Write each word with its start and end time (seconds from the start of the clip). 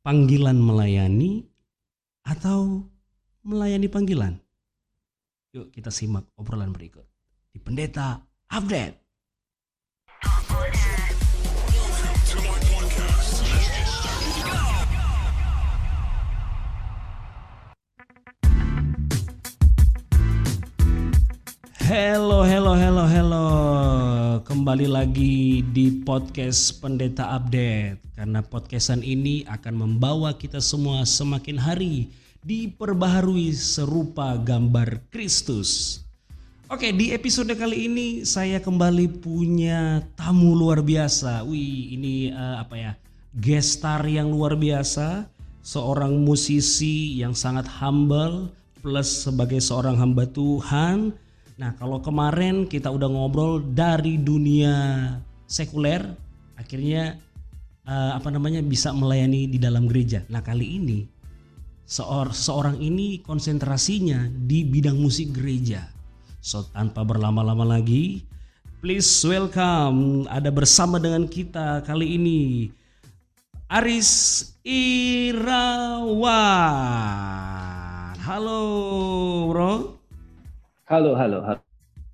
panggilan 0.00 0.56
melayani 0.56 1.44
atau 2.24 2.88
melayani 3.44 3.88
panggilan? 3.88 4.40
Yuk 5.52 5.68
kita 5.74 5.92
simak 5.92 6.24
obrolan 6.40 6.72
berikut 6.72 7.04
di 7.52 7.58
Pendeta 7.60 8.24
Update. 8.48 8.96
Hello, 21.90 22.46
hello, 22.46 22.78
hello, 22.78 23.04
hello. 23.10 23.69
Kembali 24.40 24.88
lagi 24.88 25.60
di 25.60 26.00
podcast 26.00 26.80
Pendeta 26.80 27.36
Update. 27.36 28.00
Karena 28.16 28.40
podcastan 28.40 29.04
ini 29.04 29.44
akan 29.44 29.74
membawa 29.76 30.32
kita 30.32 30.64
semua 30.64 31.04
semakin 31.04 31.60
hari 31.60 32.08
diperbaharui 32.40 33.52
serupa 33.52 34.40
gambar 34.40 35.04
Kristus. 35.12 36.00
Oke, 36.72 36.88
di 36.96 37.12
episode 37.12 37.52
kali 37.52 37.92
ini 37.92 38.06
saya 38.24 38.64
kembali 38.64 39.20
punya 39.20 40.00
tamu 40.16 40.56
luar 40.56 40.80
biasa. 40.80 41.44
Wih, 41.44 41.92
ini 42.00 42.32
uh, 42.32 42.64
apa 42.64 42.74
ya? 42.80 42.92
Gestar 43.36 44.08
yang 44.08 44.32
luar 44.32 44.56
biasa, 44.56 45.28
seorang 45.60 46.16
musisi 46.16 47.20
yang 47.20 47.36
sangat 47.36 47.68
humble 47.68 48.48
plus 48.80 49.28
sebagai 49.28 49.60
seorang 49.60 50.00
hamba 50.00 50.24
Tuhan 50.24 51.12
Nah, 51.60 51.76
kalau 51.76 52.00
kemarin 52.00 52.64
kita 52.64 52.88
udah 52.88 53.04
ngobrol 53.04 53.60
dari 53.60 54.16
dunia 54.16 55.12
sekuler, 55.44 56.00
akhirnya 56.56 57.20
uh, 57.84 58.16
apa 58.16 58.32
namanya 58.32 58.64
bisa 58.64 58.96
melayani 58.96 59.44
di 59.44 59.60
dalam 59.60 59.84
gereja. 59.84 60.24
Nah, 60.32 60.40
kali 60.40 60.80
ini 60.80 61.04
seor 61.84 62.32
seorang 62.32 62.80
ini 62.80 63.20
konsentrasinya 63.20 64.24
di 64.32 64.64
bidang 64.64 64.96
musik 64.96 65.36
gereja. 65.36 65.84
So, 66.40 66.64
tanpa 66.72 67.04
berlama-lama 67.04 67.76
lagi, 67.76 68.24
please 68.80 69.20
welcome 69.28 70.24
ada 70.32 70.48
bersama 70.48 70.96
dengan 70.96 71.28
kita 71.28 71.84
kali 71.84 72.16
ini 72.16 72.72
Aris 73.68 74.48
Irawan. 74.64 75.44
Halo, 78.16 78.64
Bro. 79.52 79.99
Halo, 80.90 81.14
halo, 81.14 81.38
halo, 81.46 81.62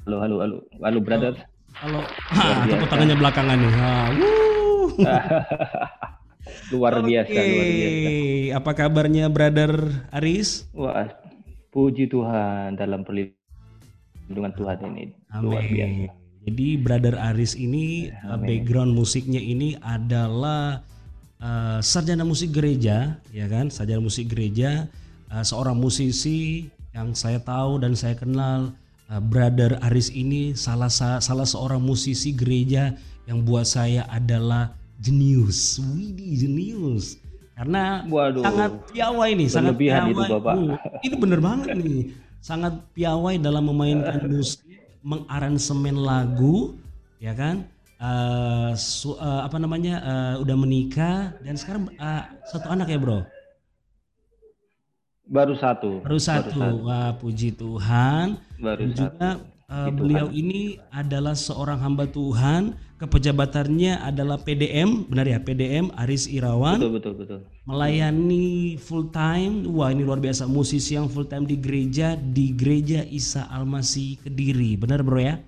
halo, 0.04 0.16
halo, 0.20 0.36
halo, 0.36 0.56
halo, 0.84 0.98
brother. 1.00 1.32
Halo, 1.80 2.04
ha, 2.28 2.44
tepuk 2.68 2.92
tangannya 2.92 3.16
belakangan 3.16 3.56
nih. 3.56 3.72
Ha, 3.72 3.92
luar 6.76 7.00
biasa, 7.00 7.40
okay. 7.40 7.48
luar 7.56 7.68
biasa. 7.72 8.08
Apa 8.60 8.70
kabarnya, 8.76 9.32
brother 9.32 9.72
Aris? 10.12 10.68
Wah, 10.76 11.08
puji 11.72 12.12
Tuhan 12.12 12.76
dalam 12.76 13.00
perlindungan 13.00 14.52
Tuhan 14.52 14.76
ini. 14.92 15.16
Amin. 15.32 15.40
Luar 15.40 15.64
biasa. 15.64 16.12
Jadi 16.44 16.66
brother 16.76 17.16
Aris 17.32 17.56
ini 17.56 18.12
Amin. 18.28 18.44
background 18.44 18.92
musiknya 18.92 19.40
ini 19.40 19.72
adalah 19.80 20.84
uh, 21.40 21.80
sarjana 21.80 22.28
musik 22.28 22.52
gereja, 22.52 23.24
ya 23.32 23.48
kan? 23.48 23.72
Sarjana 23.72 24.04
musik 24.04 24.28
gereja, 24.28 24.84
uh, 25.32 25.40
seorang 25.40 25.80
musisi 25.80 26.68
yang 26.96 27.12
saya 27.12 27.36
tahu 27.36 27.76
dan 27.84 27.92
saya 27.92 28.16
kenal 28.16 28.72
uh, 29.12 29.20
Brother 29.20 29.76
Aris 29.84 30.08
ini 30.08 30.56
salah 30.56 30.88
salah 30.88 31.44
seorang 31.44 31.76
musisi 31.76 32.32
gereja 32.32 32.96
yang 33.28 33.44
buat 33.44 33.68
saya 33.68 34.08
adalah 34.08 34.72
jenius. 34.96 35.76
Widih 35.76 36.40
jenius. 36.40 37.20
Karena 37.52 38.04
Waduh, 38.08 38.44
sangat 38.44 38.72
piawai 38.92 39.30
nih, 39.36 39.48
sangat 39.48 39.74
piawai. 39.76 40.12
Itu, 40.12 40.24
Bapak. 40.40 40.54
Uh, 40.56 40.76
ini 41.04 41.14
bener 41.20 41.40
banget 41.44 41.68
nih. 41.76 42.00
Sangat 42.40 42.80
piawai 42.96 43.36
dalam 43.40 43.68
memainkan 43.68 44.24
musik, 44.32 44.64
mengaransemen 45.04 45.96
lagu, 46.00 46.76
ya 47.20 47.36
kan? 47.36 47.64
Uh, 47.96 48.76
su, 48.76 49.16
uh, 49.16 49.40
apa 49.44 49.56
namanya? 49.56 50.04
Uh, 50.04 50.34
udah 50.44 50.56
menikah 50.56 51.32
dan 51.40 51.56
sekarang 51.56 51.88
uh, 51.96 52.28
satu 52.44 52.68
anak 52.68 52.92
ya, 52.92 53.00
Bro. 53.00 53.24
Baru 55.26 55.58
satu. 55.58 56.06
Baru 56.06 56.18
satu. 56.22 56.54
Baru 56.54 56.78
satu. 56.78 56.86
Wah, 56.86 57.10
puji 57.18 57.50
Tuhan. 57.58 58.38
Baru 58.62 58.80
Dan 58.86 58.90
juga 58.94 59.28
uh, 59.66 59.90
beliau 59.90 60.30
ini 60.30 60.78
adalah 60.94 61.34
seorang 61.34 61.82
hamba 61.82 62.06
Tuhan. 62.06 62.78
Kepejabatannya 62.96 64.00
adalah 64.00 64.40
PDM, 64.40 65.04
benar 65.10 65.28
ya? 65.28 65.36
PDM 65.36 65.92
Aris 66.00 66.30
Irawan. 66.30 66.80
Betul, 66.80 66.96
betul, 66.96 67.12
betul. 67.18 67.40
Melayani 67.66 68.78
full 68.78 69.10
time. 69.10 69.66
Wah, 69.68 69.90
ini 69.90 70.06
luar 70.06 70.22
biasa. 70.22 70.46
Musisi 70.46 70.96
yang 70.96 71.10
full 71.10 71.26
time 71.26 71.44
di 71.44 71.58
gereja 71.58 72.14
di 72.16 72.54
Gereja 72.54 73.02
Isa 73.04 73.50
Almasi 73.50 74.16
Kediri. 74.22 74.78
Benar, 74.78 75.02
Bro 75.02 75.20
ya? 75.20 75.42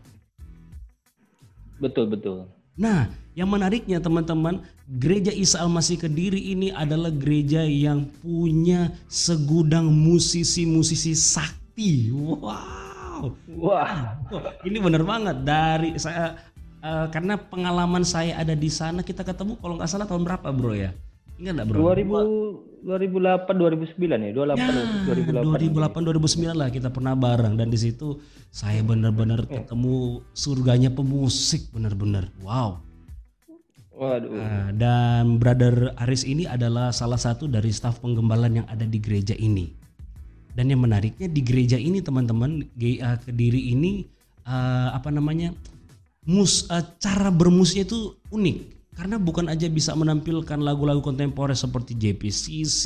Betul, 1.79 2.11
betul. 2.11 2.51
Nah, 2.79 3.11
yang 3.35 3.51
menariknya 3.51 3.99
teman-teman, 3.99 4.63
Gereja 4.87 5.35
Isa 5.35 5.61
Al-Masih 5.61 5.99
Kediri 6.01 6.55
ini 6.55 6.73
adalah 6.73 7.13
gereja 7.13 7.61
yang 7.67 8.09
punya 8.23 8.95
segudang 9.11 9.91
musisi-musisi 9.93 11.13
sakti. 11.13 12.09
Wow. 12.15 13.35
Wah. 13.59 14.17
Ini 14.65 14.79
benar 14.79 15.03
banget 15.05 15.37
dari 15.43 15.99
saya 15.99 16.39
uh, 16.81 17.07
karena 17.11 17.37
pengalaman 17.37 18.07
saya 18.07 18.39
ada 18.39 18.55
di 18.55 18.71
sana 18.71 19.03
kita 19.03 19.27
ketemu 19.27 19.59
kalau 19.59 19.75
nggak 19.77 19.91
salah 19.91 20.07
tahun 20.07 20.25
berapa, 20.25 20.49
Bro 20.55 20.73
ya? 20.79 20.95
Ingat 21.39 21.53
enggak, 21.55 21.67
Bro? 21.71 21.95
2000 21.95 22.69
2008 22.79 23.59
2009 23.59 24.27
ya, 24.27 24.31
28 24.35 24.55
ya, 24.55 24.85
2008 25.43 25.99
2008 25.99 26.55
2009 26.55 26.55
lah 26.55 26.69
kita 26.71 26.89
pernah 26.95 27.15
bareng 27.19 27.59
dan 27.59 27.75
di 27.75 27.79
situ 27.79 28.23
saya 28.55 28.87
benar-benar 28.87 29.51
ketemu 29.51 30.23
surganya 30.31 30.91
pemusik 30.95 31.71
benar-benar. 31.75 32.31
Wow. 32.43 32.83
Waduh. 33.99 34.31
Nah, 34.31 34.71
dan 34.79 35.43
Brother 35.43 35.91
Aris 35.99 36.23
ini 36.23 36.47
adalah 36.47 36.95
salah 36.95 37.19
satu 37.19 37.51
dari 37.51 37.75
staf 37.75 37.99
penggembalan 37.99 38.63
yang 38.63 38.67
ada 38.71 38.87
di 38.87 39.03
gereja 39.03 39.35
ini. 39.35 39.75
Dan 40.55 40.71
yang 40.71 40.87
menariknya 40.87 41.27
di 41.27 41.43
gereja 41.43 41.75
ini 41.79 41.99
teman-teman 41.99 42.63
GA 42.79 43.19
Kediri 43.19 43.75
ini 43.75 44.07
uh, 44.47 44.95
apa 44.95 45.11
namanya 45.11 45.51
mus 46.27 46.67
uh, 46.71 46.83
cara 46.99 47.31
bermusiknya 47.31 47.91
itu 47.91 48.15
unik 48.31 48.78
karena 48.99 49.15
bukan 49.15 49.47
aja 49.47 49.71
bisa 49.71 49.95
menampilkan 49.95 50.59
lagu-lagu 50.59 50.99
kontemporer 50.99 51.55
seperti 51.55 51.95
JPCC, 51.95 52.83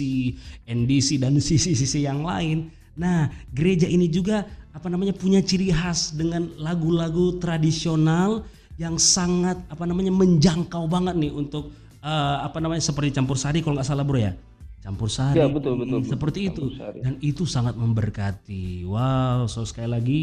NDC 0.68 1.16
dan 1.16 1.40
sisi-sisi 1.40 2.04
yang 2.04 2.20
lain. 2.20 2.68
Nah, 3.00 3.32
gereja 3.48 3.88
ini 3.88 4.12
juga 4.12 4.44
apa 4.76 4.92
namanya 4.92 5.16
punya 5.16 5.40
ciri 5.40 5.72
khas 5.72 6.12
dengan 6.12 6.52
lagu-lagu 6.60 7.40
tradisional 7.40 8.44
yang 8.76 9.00
sangat 9.00 9.56
apa 9.72 9.88
namanya 9.88 10.12
menjangkau 10.12 10.84
banget 10.84 11.16
nih 11.16 11.32
untuk 11.32 11.72
uh, 12.04 12.44
apa 12.44 12.60
namanya 12.60 12.84
seperti 12.84 13.16
campur 13.16 13.40
sari 13.40 13.64
kalau 13.64 13.76
nggak 13.76 13.88
salah 13.88 14.04
bro 14.04 14.16
ya 14.16 14.32
campur 14.80 15.12
sari 15.12 15.38
ya, 15.38 15.46
betul, 15.46 15.76
betul, 15.76 16.00
betul. 16.02 16.10
seperti 16.10 16.40
itu 16.48 16.64
sari. 16.74 16.98
dan 17.04 17.14
itu 17.20 17.44
sangat 17.44 17.76
memberkati 17.76 18.88
wow 18.88 19.44
so 19.44 19.62
sekali 19.62 19.88
lagi 19.92 20.22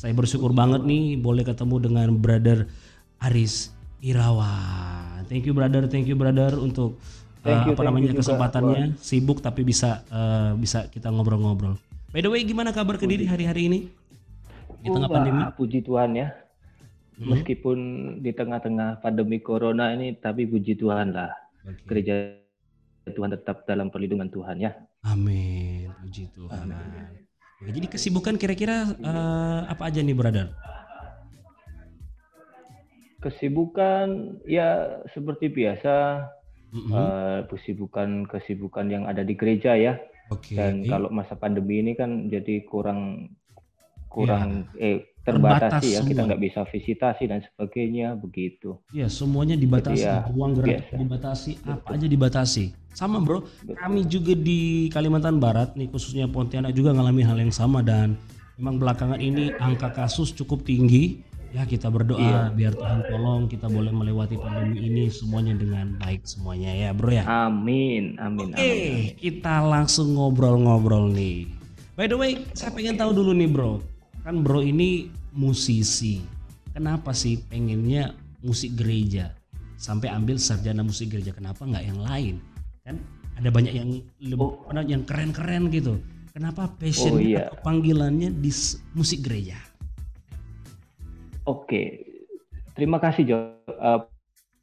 saya 0.00 0.16
bersyukur 0.16 0.50
banget 0.56 0.80
nih 0.82 1.20
boleh 1.20 1.44
ketemu 1.44 1.76
dengan 1.78 2.08
brother 2.16 2.66
Aris 3.20 3.68
Irawan 4.00 4.99
Thank 5.30 5.46
you 5.46 5.54
brother, 5.54 5.86
thank 5.86 6.10
you 6.10 6.18
brother 6.18 6.58
untuk 6.58 6.98
uh, 7.46 7.62
you, 7.62 7.78
apa 7.78 7.82
namanya 7.86 8.18
kesempatannya. 8.18 8.98
Juga. 8.98 8.98
Sibuk 8.98 9.38
tapi 9.38 9.62
bisa 9.62 10.02
uh, 10.10 10.58
bisa 10.58 10.90
kita 10.90 11.06
ngobrol-ngobrol. 11.06 11.78
By 12.10 12.26
the 12.26 12.30
way, 12.34 12.42
gimana 12.42 12.74
kabar 12.74 12.98
Kediri 12.98 13.30
hari-hari 13.30 13.70
ini? 13.70 13.86
Di 14.82 14.90
tengah 14.90 15.06
oh, 15.06 15.14
pandemi? 15.14 15.46
Puji 15.54 15.86
Tuhan 15.86 16.18
ya. 16.18 16.34
Hmm. 17.14 17.30
Meskipun 17.30 17.78
di 18.18 18.34
tengah-tengah 18.34 18.98
pandemi 18.98 19.38
corona 19.38 19.94
ini 19.94 20.18
tapi 20.18 20.50
puji 20.50 20.74
Tuhan 20.74 21.14
lah. 21.14 21.30
Okay. 21.62 21.86
Gereja 21.86 22.14
Tuhan 23.14 23.30
tetap 23.30 23.62
dalam 23.70 23.86
perlindungan 23.94 24.26
Tuhan 24.34 24.58
ya. 24.58 24.74
Amin. 25.06 25.94
Puji 26.02 26.26
Tuhan. 26.34 26.74
Amin. 26.74 27.22
Oke, 27.62 27.70
jadi 27.70 27.86
kesibukan 27.86 28.34
kira-kira 28.34 28.90
uh, 28.98 29.68
apa 29.70 29.92
aja 29.92 30.02
nih 30.02 30.16
brother? 30.16 30.50
Kesibukan 33.20 34.40
ya 34.48 35.00
seperti 35.12 35.52
biasa, 35.52 36.24
mm-hmm. 36.72 36.92
uh, 36.92 37.38
kesibukan 37.52 38.24
kesibukan 38.24 38.86
yang 38.88 39.04
ada 39.04 39.20
di 39.20 39.36
gereja 39.36 39.76
ya. 39.76 40.00
Okay. 40.30 40.56
Dan 40.56 40.86
kalau 40.86 41.12
masa 41.12 41.36
pandemi 41.36 41.82
ini 41.82 41.92
kan 41.98 42.30
jadi 42.30 42.62
kurang 42.64 43.32
kurang 44.10 44.66
ya. 44.74 44.98
eh 44.98 44.98
terbatasi 45.20 45.86
ya 45.94 46.00
semua. 46.00 46.10
kita 46.10 46.20
nggak 46.26 46.42
bisa 46.42 46.60
visitasi 46.66 47.24
dan 47.28 47.40
sebagainya 47.44 48.16
begitu. 48.16 48.80
Ya 48.90 49.06
semuanya 49.06 49.54
dibatasi, 49.54 50.02
ya, 50.02 50.24
uang 50.32 50.58
gerak 50.58 50.88
dibatasi, 50.96 51.60
Betul. 51.60 51.72
apa 51.76 51.88
aja 51.92 52.06
dibatasi. 52.08 52.64
Sama 52.96 53.22
bro, 53.22 53.44
Betul. 53.44 53.76
kami 53.76 54.00
juga 54.08 54.32
di 54.34 54.88
Kalimantan 54.90 55.38
Barat 55.38 55.76
nih 55.76 55.92
khususnya 55.92 56.26
Pontianak 56.26 56.72
juga 56.72 56.96
ngalami 56.96 57.22
hal 57.22 57.38
yang 57.38 57.52
sama 57.52 57.84
dan 57.84 58.16
memang 58.56 58.80
belakangan 58.80 59.20
ini 59.20 59.52
angka 59.60 59.92
kasus 59.92 60.32
cukup 60.32 60.64
tinggi 60.64 61.20
ya 61.50 61.66
kita 61.66 61.90
berdoa 61.90 62.22
iya. 62.22 62.40
biar 62.54 62.72
Tuhan 62.78 63.00
tolong 63.10 63.50
kita 63.50 63.66
boleh 63.66 63.90
melewati 63.90 64.38
pandemi 64.38 64.86
ini 64.86 65.10
semuanya 65.10 65.58
dengan 65.58 65.98
baik 65.98 66.22
semuanya 66.22 66.70
ya 66.70 66.90
bro 66.94 67.10
ya. 67.10 67.24
Amin, 67.26 68.14
amin. 68.22 68.54
Oke, 68.54 68.58
okay, 68.58 68.90
kita 69.18 69.62
langsung 69.66 70.14
ngobrol-ngobrol 70.14 71.10
nih. 71.10 71.50
By 71.98 72.06
the 72.06 72.16
way, 72.16 72.46
saya 72.54 72.70
pengen 72.70 72.96
tahu 72.96 73.10
dulu 73.12 73.34
nih 73.34 73.50
bro, 73.50 73.82
kan 74.22 74.40
bro 74.46 74.62
ini 74.62 75.10
musisi. 75.34 76.22
Kenapa 76.70 77.10
sih 77.10 77.42
pengennya 77.50 78.14
musik 78.46 78.78
gereja? 78.78 79.34
Sampai 79.74 80.12
ambil 80.12 80.38
sarjana 80.38 80.86
musik 80.86 81.10
gereja, 81.10 81.34
kenapa 81.34 81.66
nggak 81.66 81.84
yang 81.84 82.00
lain? 82.00 82.34
Kan 82.86 83.02
ada 83.34 83.48
banyak 83.50 83.74
yang 83.74 83.90
lebih 84.22 84.48
oh. 84.48 84.84
yang 84.86 85.02
keren-keren 85.02 85.66
gitu. 85.74 85.98
Kenapa 86.30 86.70
passion 86.78 87.18
oh, 87.18 87.20
iya. 87.20 87.50
atau 87.50 87.58
panggilannya 87.66 88.38
di 88.38 88.54
musik 88.94 89.26
gereja? 89.26 89.58
Oke, 91.50 91.82
terima 92.78 93.02
kasih 93.02 93.22
Jo. 93.26 93.38
Uh, 93.66 94.06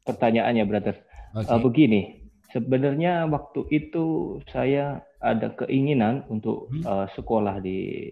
pertanyaannya, 0.08 0.64
brother. 0.64 0.96
Okay. 1.36 1.52
Uh, 1.52 1.60
begini, 1.60 2.00
sebenarnya 2.48 3.28
waktu 3.28 3.68
itu 3.68 4.38
saya 4.48 5.04
ada 5.20 5.52
keinginan 5.52 6.24
untuk 6.32 6.72
hmm. 6.72 6.88
uh, 6.88 7.06
sekolah 7.12 7.60
di 7.60 8.08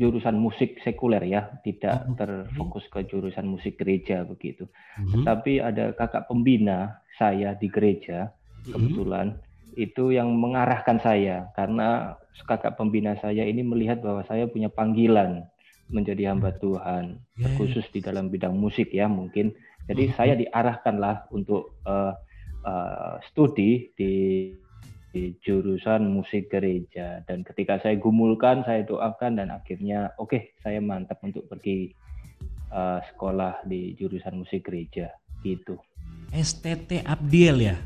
jurusan 0.00 0.40
musik 0.40 0.80
sekuler 0.80 1.20
ya, 1.28 1.52
tidak 1.60 2.08
oh, 2.08 2.16
terfokus 2.16 2.88
ke 2.88 3.04
jurusan 3.04 3.44
musik 3.44 3.76
gereja 3.76 4.24
begitu. 4.24 4.64
Hmm. 4.96 5.28
Tapi 5.28 5.60
ada 5.60 5.92
kakak 5.92 6.32
pembina 6.32 7.04
saya 7.20 7.52
di 7.52 7.68
gereja 7.68 8.32
hmm. 8.64 8.72
kebetulan 8.72 9.36
itu 9.76 10.12
yang 10.12 10.32
mengarahkan 10.36 11.00
saya 11.00 11.48
karena 11.56 12.16
kakak 12.44 12.76
pembina 12.76 13.16
saya 13.20 13.44
ini 13.44 13.64
melihat 13.64 14.00
bahwa 14.00 14.24
saya 14.24 14.48
punya 14.48 14.68
panggilan 14.68 15.48
menjadi 15.92 16.32
hamba 16.32 16.56
Tuhan, 16.56 17.20
yeah. 17.36 17.52
Ya. 17.52 17.56
khusus 17.60 17.84
di 17.92 18.00
dalam 18.00 18.32
bidang 18.32 18.56
musik 18.56 18.90
ya 18.90 19.06
mungkin. 19.06 19.52
Jadi 19.86 20.08
uh-huh. 20.08 20.16
saya 20.16 20.34
diarahkanlah 20.34 21.28
untuk 21.30 21.76
uh, 21.84 22.16
uh, 22.64 23.20
studi 23.30 23.92
di, 23.94 24.48
di 25.12 25.36
jurusan 25.44 26.08
musik 26.08 26.48
gereja 26.48 27.20
dan 27.28 27.44
ketika 27.44 27.78
saya 27.84 28.00
gumulkan, 28.00 28.64
saya 28.64 28.82
doakan 28.88 29.38
dan 29.38 29.52
akhirnya 29.52 30.16
oke 30.16 30.32
okay, 30.32 30.42
saya 30.64 30.80
mantap 30.80 31.20
untuk 31.20 31.46
pergi 31.46 31.92
uh, 32.72 32.98
sekolah 33.12 33.62
di 33.68 33.92
jurusan 33.98 34.40
musik 34.40 34.66
gereja 34.66 35.12
gitu. 35.44 35.76
STT 36.32 37.04
Abdiel 37.04 37.58
ya? 37.60 37.76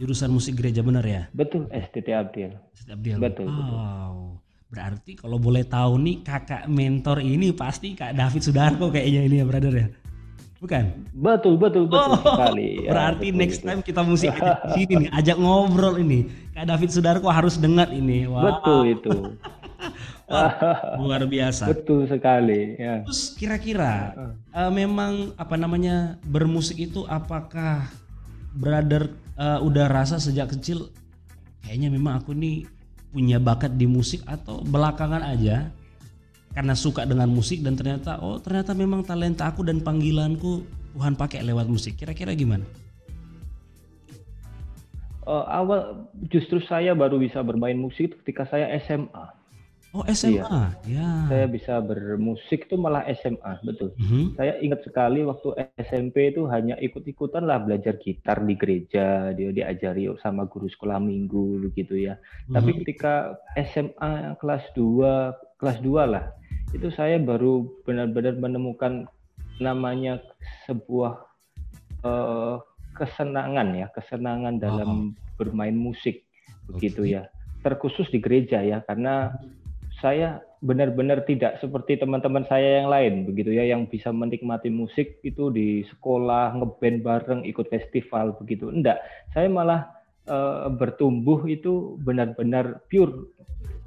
Jurusan 0.00 0.32
musik 0.32 0.56
gereja 0.56 0.80
benar 0.80 1.04
ya? 1.04 1.28
Betul, 1.34 1.68
STT 1.68 2.08
Abdiel. 2.16 2.56
STT 2.72 2.88
Abdiel. 2.96 3.18
Betul, 3.20 3.48
wow. 3.52 3.58
betul. 3.58 4.49
Berarti 4.70 5.18
kalau 5.18 5.42
boleh 5.42 5.66
tahu 5.66 5.98
nih 5.98 6.22
kakak 6.22 6.70
mentor 6.70 7.18
ini 7.18 7.50
pasti 7.50 7.98
Kak 7.98 8.14
David 8.14 8.42
Sudarko 8.46 8.86
kayaknya 8.94 9.20
ini 9.26 9.36
ya 9.42 9.44
brother 9.44 9.74
ya. 9.74 9.88
Bukan? 10.62 10.84
Betul 11.10 11.58
betul 11.58 11.90
betul 11.90 12.14
oh, 12.14 12.22
sekali. 12.22 12.70
Ya, 12.86 12.90
berarti 12.94 13.26
betul, 13.34 13.40
next 13.42 13.58
betul. 13.58 13.68
time 13.68 13.80
kita 13.82 14.00
mesti 14.06 14.28
ajak 14.30 14.58
sini 14.78 14.94
nih, 14.94 15.10
ajak 15.10 15.36
ngobrol 15.42 15.94
ini. 15.98 16.20
Kak 16.54 16.70
David 16.70 16.90
Sudarko 16.94 17.28
harus 17.34 17.58
dengar 17.58 17.90
ini. 17.90 18.30
Wow. 18.30 18.46
Betul 18.46 18.80
itu. 18.94 19.10
Wah, 20.30 20.54
luar 21.02 21.26
biasa. 21.26 21.66
Betul 21.74 22.06
sekali. 22.06 22.78
Ya. 22.78 23.02
Terus 23.02 23.34
kira-kira 23.34 24.14
uh, 24.54 24.70
memang 24.70 25.34
apa 25.34 25.58
namanya 25.58 26.14
bermusik 26.22 26.78
itu 26.78 27.02
apakah 27.10 27.90
brother 28.54 29.10
uh, 29.34 29.58
udah 29.66 29.90
rasa 29.90 30.22
sejak 30.22 30.54
kecil 30.54 30.94
kayaknya 31.66 31.90
memang 31.90 32.22
aku 32.22 32.30
nih 32.30 32.70
punya 33.10 33.42
bakat 33.42 33.74
di 33.74 33.90
musik 33.90 34.22
atau 34.26 34.62
belakangan 34.62 35.22
aja 35.26 35.70
karena 36.50 36.74
suka 36.74 37.06
dengan 37.06 37.30
musik 37.30 37.62
dan 37.62 37.78
ternyata 37.78 38.18
oh 38.22 38.42
ternyata 38.42 38.74
memang 38.74 39.06
talenta 39.06 39.46
aku 39.46 39.62
dan 39.62 39.82
panggilanku 39.82 40.66
Tuhan 40.94 41.14
pakai 41.14 41.46
lewat 41.46 41.70
musik. 41.70 41.94
Kira-kira 41.94 42.34
gimana? 42.34 42.66
Uh, 45.22 45.46
awal 45.46 46.10
justru 46.26 46.58
saya 46.66 46.90
baru 46.96 47.22
bisa 47.22 47.38
bermain 47.46 47.78
musik 47.78 48.18
ketika 48.22 48.50
saya 48.50 48.66
SMA. 48.82 49.39
Oh 49.90 50.06
SMA, 50.06 50.70
iya. 50.86 51.02
ya. 51.02 51.10
Saya 51.26 51.46
bisa 51.50 51.82
bermusik 51.82 52.70
itu 52.70 52.78
malah 52.78 53.02
SMA, 53.10 53.58
betul. 53.66 53.90
Mm 53.98 54.06
-hmm. 54.06 54.24
Saya 54.38 54.52
ingat 54.62 54.86
sekali 54.86 55.26
waktu 55.26 55.66
SMP 55.82 56.30
itu 56.30 56.46
hanya 56.46 56.78
ikut-ikutan 56.78 57.42
lah 57.42 57.58
belajar 57.58 57.98
gitar 57.98 58.38
di 58.46 58.54
gereja, 58.54 59.34
dia 59.34 59.50
diajari 59.50 60.06
sama 60.22 60.46
guru 60.46 60.70
sekolah 60.70 61.02
minggu 61.02 61.74
gitu 61.74 61.98
ya. 61.98 62.14
Mm 62.14 62.22
-hmm. 62.22 62.54
Tapi 62.54 62.70
ketika 62.82 63.14
SMA 63.58 64.38
kelas 64.38 64.62
2, 64.78 65.58
kelas 65.58 65.78
2 65.82 66.06
lah, 66.06 66.24
itu 66.70 66.86
saya 66.94 67.18
baru 67.18 67.66
benar-benar 67.82 68.38
menemukan 68.38 69.10
namanya 69.58 70.22
sebuah 70.70 71.18
uh, 72.06 72.62
kesenangan 72.94 73.74
ya, 73.74 73.90
kesenangan 73.90 74.62
dalam 74.62 74.90
oh. 75.18 75.34
bermain 75.34 75.74
musik 75.74 76.30
begitu 76.70 77.02
okay. 77.02 77.14
ya. 77.18 77.22
Terkhusus 77.66 78.06
di 78.08 78.22
gereja 78.22 78.62
ya, 78.62 78.80
karena 78.86 79.34
saya 80.00 80.40
benar-benar 80.60 81.24
tidak 81.24 81.56
seperti 81.60 81.96
teman-teman 81.96 82.44
saya 82.44 82.84
yang 82.84 82.92
lain 82.92 83.24
begitu 83.24 83.56
ya 83.56 83.64
yang 83.64 83.88
bisa 83.88 84.12
menikmati 84.12 84.68
musik 84.68 85.16
itu 85.24 85.48
di 85.48 85.84
sekolah 85.88 86.52
ngeband 86.60 87.00
bareng 87.00 87.40
ikut 87.48 87.68
festival 87.72 88.36
begitu. 88.36 88.68
Enggak 88.68 89.00
saya 89.32 89.48
malah 89.48 89.88
e, 90.28 90.68
bertumbuh 90.76 91.48
itu 91.48 91.96
benar-benar 92.04 92.84
pure 92.92 93.32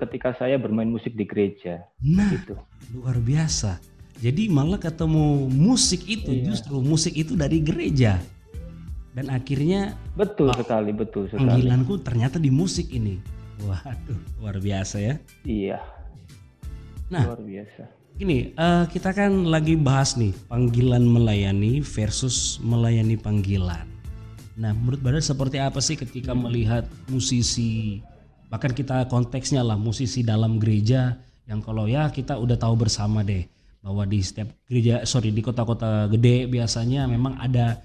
ketika 0.02 0.34
saya 0.42 0.58
bermain 0.58 0.90
musik 0.90 1.14
di 1.14 1.30
gereja 1.30 1.86
nah 2.02 2.30
gitu. 2.34 2.58
luar 2.98 3.22
biasa. 3.22 3.78
Jadi 4.22 4.48
malah 4.48 4.80
ketemu 4.80 5.52
musik 5.52 6.06
itu 6.08 6.32
iya. 6.32 6.46
justru 6.48 6.80
musik 6.80 7.14
itu 7.18 7.36
dari 7.36 7.60
gereja. 7.60 8.22
Dan 9.14 9.30
akhirnya 9.30 9.94
betul 10.18 10.50
oh, 10.50 10.58
sekali 10.58 10.90
betul 10.90 11.30
sekali. 11.30 11.44
panggilanku 11.46 12.02
ternyata 12.02 12.42
di 12.42 12.50
musik 12.50 12.90
ini. 12.90 13.22
Waduh 13.62 14.18
luar 14.42 14.58
biasa 14.58 14.98
ya. 15.04 15.16
Iya 15.46 16.03
Nah, 17.14 17.30
luar 17.30 17.42
biasa. 17.46 17.84
Gini, 18.18 18.54
uh, 18.58 18.90
kita 18.90 19.14
kan 19.14 19.46
lagi 19.46 19.78
bahas 19.78 20.18
nih 20.18 20.34
panggilan 20.50 21.06
melayani 21.06 21.86
versus 21.86 22.58
melayani 22.62 23.18
panggilan. 23.18 23.86
Nah, 24.58 24.74
menurut 24.74 25.02
Badar 25.02 25.22
seperti 25.22 25.58
apa 25.62 25.78
sih 25.82 25.98
ketika 25.98 26.34
melihat 26.34 26.86
musisi 27.10 28.02
bahkan 28.54 28.70
kita 28.70 29.10
konteksnya 29.10 29.66
lah 29.66 29.74
musisi 29.74 30.22
dalam 30.22 30.62
gereja 30.62 31.18
yang 31.50 31.58
kalau 31.58 31.90
ya 31.90 32.14
kita 32.14 32.38
udah 32.38 32.54
tahu 32.54 32.86
bersama 32.86 33.26
deh 33.26 33.50
bahwa 33.82 34.06
di 34.06 34.22
setiap 34.22 34.54
gereja 34.70 35.02
sorry 35.10 35.34
di 35.34 35.42
kota-kota 35.42 36.06
gede 36.06 36.46
biasanya 36.46 37.10
memang 37.10 37.42
ada 37.42 37.82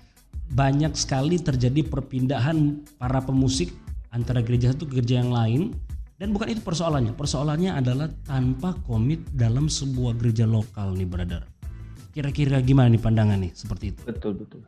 banyak 0.53 0.93
sekali 0.93 1.41
terjadi 1.41 1.89
perpindahan 1.89 2.85
para 3.01 3.25
pemusik 3.25 3.73
antara 4.13 4.45
gereja 4.45 4.77
satu 4.77 4.85
ke 4.85 5.01
gereja 5.01 5.25
yang 5.25 5.33
lain 5.33 5.73
dan 6.19 6.35
bukan 6.35 6.51
itu 6.51 6.63
persoalannya. 6.67 7.15
Persoalannya 7.15 7.79
adalah 7.79 8.11
tanpa 8.27 8.75
komit 8.83 9.23
dalam 9.31 9.71
sebuah 9.71 10.19
gereja 10.19 10.51
lokal 10.51 10.99
nih, 10.99 11.07
brother. 11.07 11.47
Kira-kira 12.11 12.59
gimana 12.59 12.91
nih 12.91 12.99
pandangan 12.99 13.39
nih 13.39 13.55
seperti 13.55 13.95
itu? 13.95 14.01
Betul, 14.03 14.35
betul. 14.43 14.61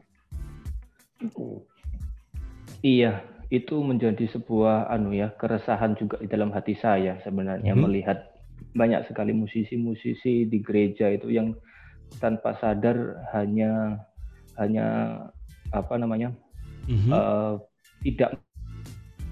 Iya, 2.86 3.26
itu 3.50 3.82
menjadi 3.82 4.30
sebuah 4.30 4.94
anu 4.94 5.10
ya, 5.10 5.34
keresahan 5.34 5.98
juga 5.98 6.22
di 6.22 6.30
dalam 6.30 6.54
hati 6.54 6.78
saya 6.78 7.18
sebenarnya 7.26 7.74
hmm. 7.74 7.82
melihat 7.82 8.30
banyak 8.78 9.10
sekali 9.10 9.34
musisi-musisi 9.34 10.46
di 10.46 10.58
gereja 10.62 11.10
itu 11.10 11.34
yang 11.34 11.58
tanpa 12.22 12.54
sadar 12.62 13.26
hanya 13.34 13.98
hanya 14.54 14.86
apa 15.74 15.98
namanya? 15.98 16.30
-hmm. 16.86 17.10
uh, 17.10 17.54
tidak 18.06 18.38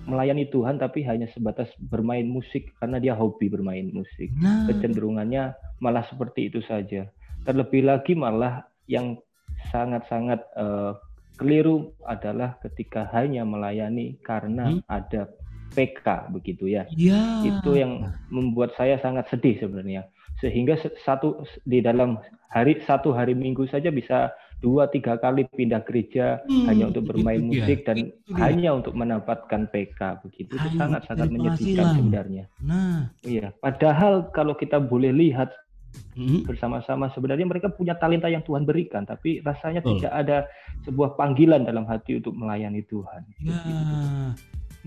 melayani 0.09 0.49
Tuhan 0.49 0.81
tapi 0.81 1.05
hanya 1.05 1.29
sebatas 1.37 1.69
bermain 1.93 2.25
musik 2.25 2.73
karena 2.81 2.97
dia 2.97 3.13
hobi 3.13 3.53
bermain 3.53 3.93
musik. 3.93 4.33
Nah. 4.41 4.65
Kecenderungannya 4.67 5.53
malah 5.85 6.03
seperti 6.09 6.49
itu 6.49 6.65
saja. 6.65 7.05
Terlebih 7.45 7.85
lagi 7.85 8.17
malah 8.17 8.65
yang 8.89 9.21
sangat-sangat 9.69 10.41
uh, 10.57 10.97
keliru 11.37 11.93
adalah 12.09 12.57
ketika 12.65 13.07
hanya 13.13 13.45
melayani 13.45 14.17
karena 14.25 14.75
hmm? 14.75 14.83
ada 14.89 15.29
PK 15.77 16.33
begitu 16.33 16.67
ya. 16.67 16.89
ya. 16.97 17.45
Itu 17.45 17.77
yang 17.77 18.09
membuat 18.33 18.73
saya 18.75 18.97
sangat 18.99 19.29
sedih 19.29 19.61
sebenarnya. 19.61 20.09
Sehingga 20.41 20.81
satu 21.05 21.45
di 21.69 21.85
dalam 21.85 22.17
hari 22.49 22.81
satu 22.89 23.13
hari 23.13 23.37
Minggu 23.37 23.69
saja 23.69 23.93
bisa 23.93 24.33
dua 24.59 24.91
tiga 24.91 25.15
kali 25.23 25.47
pindah 25.55 25.87
gereja 25.87 26.43
hmm, 26.51 26.67
hanya 26.67 26.91
untuk 26.91 27.07
bermain 27.07 27.39
itu 27.39 27.49
musik 27.55 27.79
dia. 27.83 27.87
dan 27.87 27.97
itu 28.11 28.31
hanya 28.35 28.71
untuk 28.75 28.95
mendapatkan 28.99 29.63
PK 29.71 30.01
begitu 30.27 30.53
itu 30.59 30.69
sangat 30.75 31.07
sangat 31.07 31.31
menyedihkan 31.31 31.95
sebenarnya. 31.95 32.45
Nah, 32.59 33.15
iya. 33.23 33.55
Padahal 33.63 34.35
kalau 34.35 34.59
kita 34.59 34.83
boleh 34.83 35.15
lihat 35.15 35.55
hmm. 36.19 36.51
bersama-sama 36.51 37.07
sebenarnya 37.15 37.47
mereka 37.47 37.71
punya 37.71 37.95
talenta 37.95 38.27
yang 38.27 38.43
Tuhan 38.43 38.67
berikan, 38.67 39.07
tapi 39.07 39.39
rasanya 39.47 39.79
oh. 39.87 39.95
tidak 39.95 40.13
ada 40.13 40.39
sebuah 40.83 41.15
panggilan 41.15 41.63
dalam 41.63 41.87
hati 41.87 42.19
untuk 42.19 42.35
melayani 42.35 42.83
Tuhan. 42.91 43.23
Ya. 43.39 43.59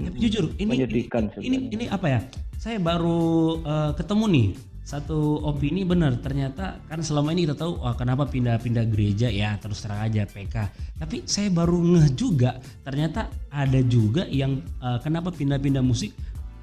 Tapi 0.01 0.17
jujur 0.17 0.51
ini 0.55 0.87
ini, 0.87 1.03
ini 1.43 1.57
ini 1.71 1.85
apa 1.91 2.07
ya? 2.07 2.19
Saya 2.59 2.79
baru 2.79 3.59
uh, 3.63 3.91
ketemu 3.95 4.25
nih 4.27 4.47
satu 4.81 5.41
opini 5.45 5.85
benar. 5.85 6.17
Ternyata 6.19 6.81
kan 6.85 6.99
selama 7.01 7.31
ini 7.31 7.45
kita 7.49 7.55
tahu 7.57 7.81
wah 7.81 7.95
kenapa 7.97 8.27
pindah-pindah 8.27 8.85
gereja 8.89 9.27
ya? 9.29 9.57
Terus 9.57 9.81
terang 9.83 10.05
aja 10.05 10.25
PK 10.27 10.55
tapi 11.01 11.25
saya 11.25 11.49
baru 11.49 11.81
ngeh 11.81 12.13
juga 12.13 12.61
ternyata 12.85 13.25
ada 13.49 13.81
juga 13.81 14.29
yang 14.29 14.61
uh, 14.79 15.01
kenapa 15.01 15.33
pindah-pindah 15.33 15.81
musik? 15.81 16.13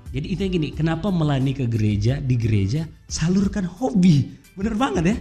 Jadi 0.09 0.27
itu 0.31 0.41
yang 0.41 0.55
gini 0.57 0.69
kenapa 0.73 1.13
melani 1.13 1.53
ke 1.53 1.69
gereja 1.69 2.23
di 2.23 2.39
gereja 2.39 2.87
salurkan 3.11 3.67
hobi? 3.67 4.31
Bener 4.55 4.79
banget 4.79 5.05
ya? 5.05 5.17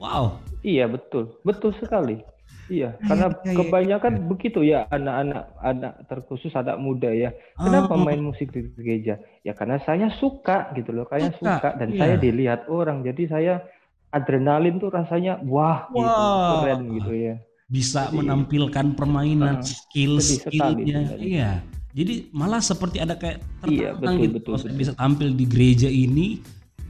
Wow. 0.00 0.40
Iya 0.64 0.90
betul. 0.90 1.36
Betul 1.46 1.76
sekali 1.78 2.31
Iya, 2.72 2.96
karena 3.04 3.26
iya, 3.44 3.54
kebanyakan 3.60 4.12
iya. 4.16 4.24
begitu 4.24 4.60
ya 4.64 4.80
anak-anak 4.88 5.44
anak 5.60 5.92
terkhusus 6.08 6.52
anak 6.56 6.80
muda 6.80 7.12
ya. 7.12 7.36
Kenapa 7.60 7.92
oh. 7.92 8.00
main 8.00 8.24
musik 8.24 8.48
di 8.48 8.64
gereja? 8.72 9.20
Ya 9.44 9.52
karena 9.52 9.76
saya 9.84 10.08
suka 10.16 10.72
gitu 10.72 10.96
loh, 10.96 11.04
kayak 11.04 11.36
suka, 11.36 11.60
suka 11.60 11.70
dan 11.76 11.88
iya. 11.92 11.98
saya 12.00 12.14
dilihat 12.16 12.60
orang. 12.72 13.04
Jadi 13.04 13.28
saya 13.28 13.60
adrenalin 14.08 14.80
tuh 14.80 14.88
rasanya 14.88 15.36
wah, 15.44 15.92
wah. 15.92 16.00
gitu, 16.00 16.54
keren 16.64 16.80
gitu 16.96 17.12
ya. 17.12 17.34
Bisa 17.68 18.08
jadi, 18.08 18.16
menampilkan 18.20 18.86
permainan 18.96 19.60
uh, 19.60 19.64
skill 19.64 20.16
skillnya. 20.20 21.16
Iya. 21.20 21.60
Jadi 21.92 22.32
malah 22.32 22.64
seperti 22.64 23.04
ada 23.04 23.20
kayak 23.20 23.44
tertantang 23.60 23.76
iya, 23.76 23.92
betul, 23.92 24.16
gitu. 24.16 24.32
Betul, 24.40 24.54
betul. 24.64 24.78
bisa 24.80 24.92
tampil 24.96 25.28
di 25.36 25.44
gereja 25.44 25.88
ini 25.92 26.40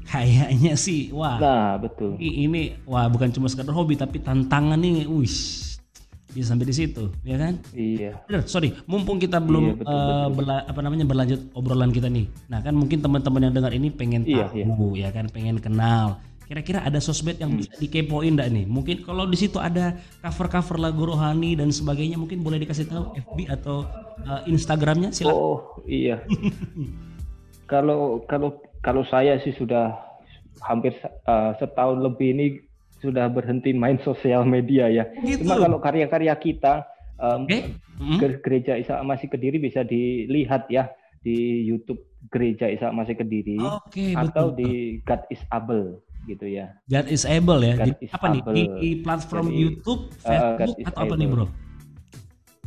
kayaknya 0.07 0.75
sih 0.77 1.09
wah 1.15 1.39
nah 1.39 1.79
betul 1.79 2.19
ini 2.19 2.77
wah 2.85 3.07
bukan 3.09 3.31
cuma 3.33 3.49
sekedar 3.49 3.73
hobi 3.73 3.97
tapi 3.97 4.21
tantangan 4.21 4.77
nih 4.77 5.09
wis 5.09 5.72
bisa 6.33 6.53
sampai 6.53 6.67
di 6.69 6.75
situ 6.75 7.13
ya 7.23 7.37
kan? 7.37 7.61
Iya. 7.77 8.19
Bener, 8.27 8.43
sorry 8.49 8.73
mumpung 8.89 9.21
kita 9.21 9.39
belum 9.39 9.65
iya, 9.65 9.75
betul, 9.77 9.93
uh, 9.93 10.01
betul. 10.01 10.33
Berla, 10.41 10.57
apa 10.67 10.81
namanya 10.81 11.05
berlanjut 11.05 11.41
obrolan 11.53 11.93
kita 11.93 12.09
nih. 12.09 12.27
Nah 12.49 12.59
kan 12.65 12.75
mungkin 12.75 12.99
teman-teman 13.05 13.41
yang 13.49 13.55
dengar 13.55 13.73
ini 13.77 13.89
pengen 13.93 14.25
iya, 14.25 14.49
tahu 14.49 14.97
iya. 14.97 15.09
ya 15.09 15.11
kan? 15.13 15.29
Pengen 15.29 15.61
kenal. 15.61 16.19
Kira-kira 16.49 16.85
ada 16.85 16.99
sosmed 17.01 17.41
yang 17.41 17.55
hmm. 17.55 17.61
bisa 17.65 17.73
dikepoin 17.81 18.37
enggak 18.37 18.49
nih? 18.53 18.65
Mungkin 18.69 19.07
kalau 19.07 19.25
di 19.25 19.39
situ 19.41 19.57
ada 19.57 19.97
cover-cover 20.21 20.77
lagu 20.77 21.07
rohani 21.09 21.57
dan 21.57 21.73
sebagainya 21.73 22.21
mungkin 22.21 22.45
boleh 22.45 22.61
dikasih 22.61 22.91
tahu 22.93 23.15
FB 23.17 23.39
atau 23.49 23.89
uh, 24.27 24.43
Instagramnya 24.45 25.15
silakan. 25.15 25.39
Oh 25.39 25.59
iya. 25.89 26.21
Kalau 27.71 28.21
kalau 28.29 28.61
kalau 28.85 29.01
saya 29.09 29.41
sih 29.41 29.57
sudah 29.57 29.97
hampir 30.61 30.93
uh, 31.25 31.57
setahun 31.57 32.05
lebih 32.05 32.29
ini 32.37 32.47
sudah 33.03 33.27
berhenti 33.29 33.75
main 33.75 33.99
sosial 34.07 34.47
media 34.47 34.87
ya. 34.89 35.05
Gitu. 35.21 35.43
Cuma 35.45 35.59
kalau 35.59 35.83
karya-karya 35.83 36.33
kita 36.39 36.87
um, 37.19 37.45
okay. 37.45 37.75
mm 37.99 38.17
-hmm. 38.17 38.19
gereja 38.41 38.79
Isa 38.79 39.03
Masih 39.03 39.29
Kediri 39.29 39.59
bisa 39.59 39.83
dilihat 39.83 40.71
ya 40.71 40.89
di 41.23 41.67
YouTube 41.67 42.03
gereja 42.31 42.71
Isa 42.71 42.95
Masih 42.95 43.19
Kediri 43.19 43.59
okay, 43.59 44.15
atau 44.15 44.55
betul. 44.55 44.59
di 44.63 44.71
God 45.03 45.23
is 45.29 45.43
Able 45.51 45.99
gitu 46.31 46.47
ya. 46.47 46.71
God 46.87 47.07
is 47.11 47.27
Able 47.27 47.61
ya. 47.67 47.75
God 47.75 47.99
Jadi, 47.99 48.07
apa 48.15 48.27
able. 48.31 48.53
nih 48.55 48.67
di 48.79 48.91
platform 49.03 49.47
Jadi, 49.51 49.59
YouTube, 49.59 50.03
uh, 50.23 50.55
Facebook 50.55 50.87
uh, 50.87 50.91
atau 50.95 51.01
apa 51.03 51.15
nih 51.19 51.27
bro? 51.27 51.47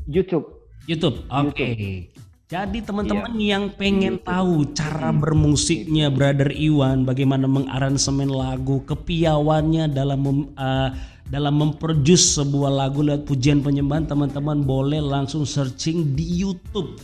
YouTube. 0.06 0.46
YouTube. 0.86 1.18
Oke. 1.32 1.56
Okay. 1.56 2.25
Jadi 2.46 2.78
teman-teman 2.86 3.34
iya. 3.42 3.58
yang 3.58 3.74
pengen 3.74 4.22
tahu 4.22 4.70
cara 4.78 5.10
bermusiknya 5.10 6.14
Brother 6.14 6.54
Iwan, 6.54 7.02
bagaimana 7.02 7.50
mengaransemen 7.50 8.30
lagu, 8.30 8.86
kepiawannya 8.86 9.90
dalam 9.90 10.20
mem, 10.22 10.40
uh, 10.54 10.94
dalam 11.26 11.58
memproduce 11.58 12.38
sebuah 12.38 12.70
lagu 12.70 13.02
lewat 13.02 13.26
pujian 13.26 13.66
penyembahan, 13.66 14.06
teman-teman 14.06 14.62
boleh 14.62 15.02
langsung 15.02 15.42
searching 15.42 16.14
di 16.14 16.46
YouTube. 16.46 17.02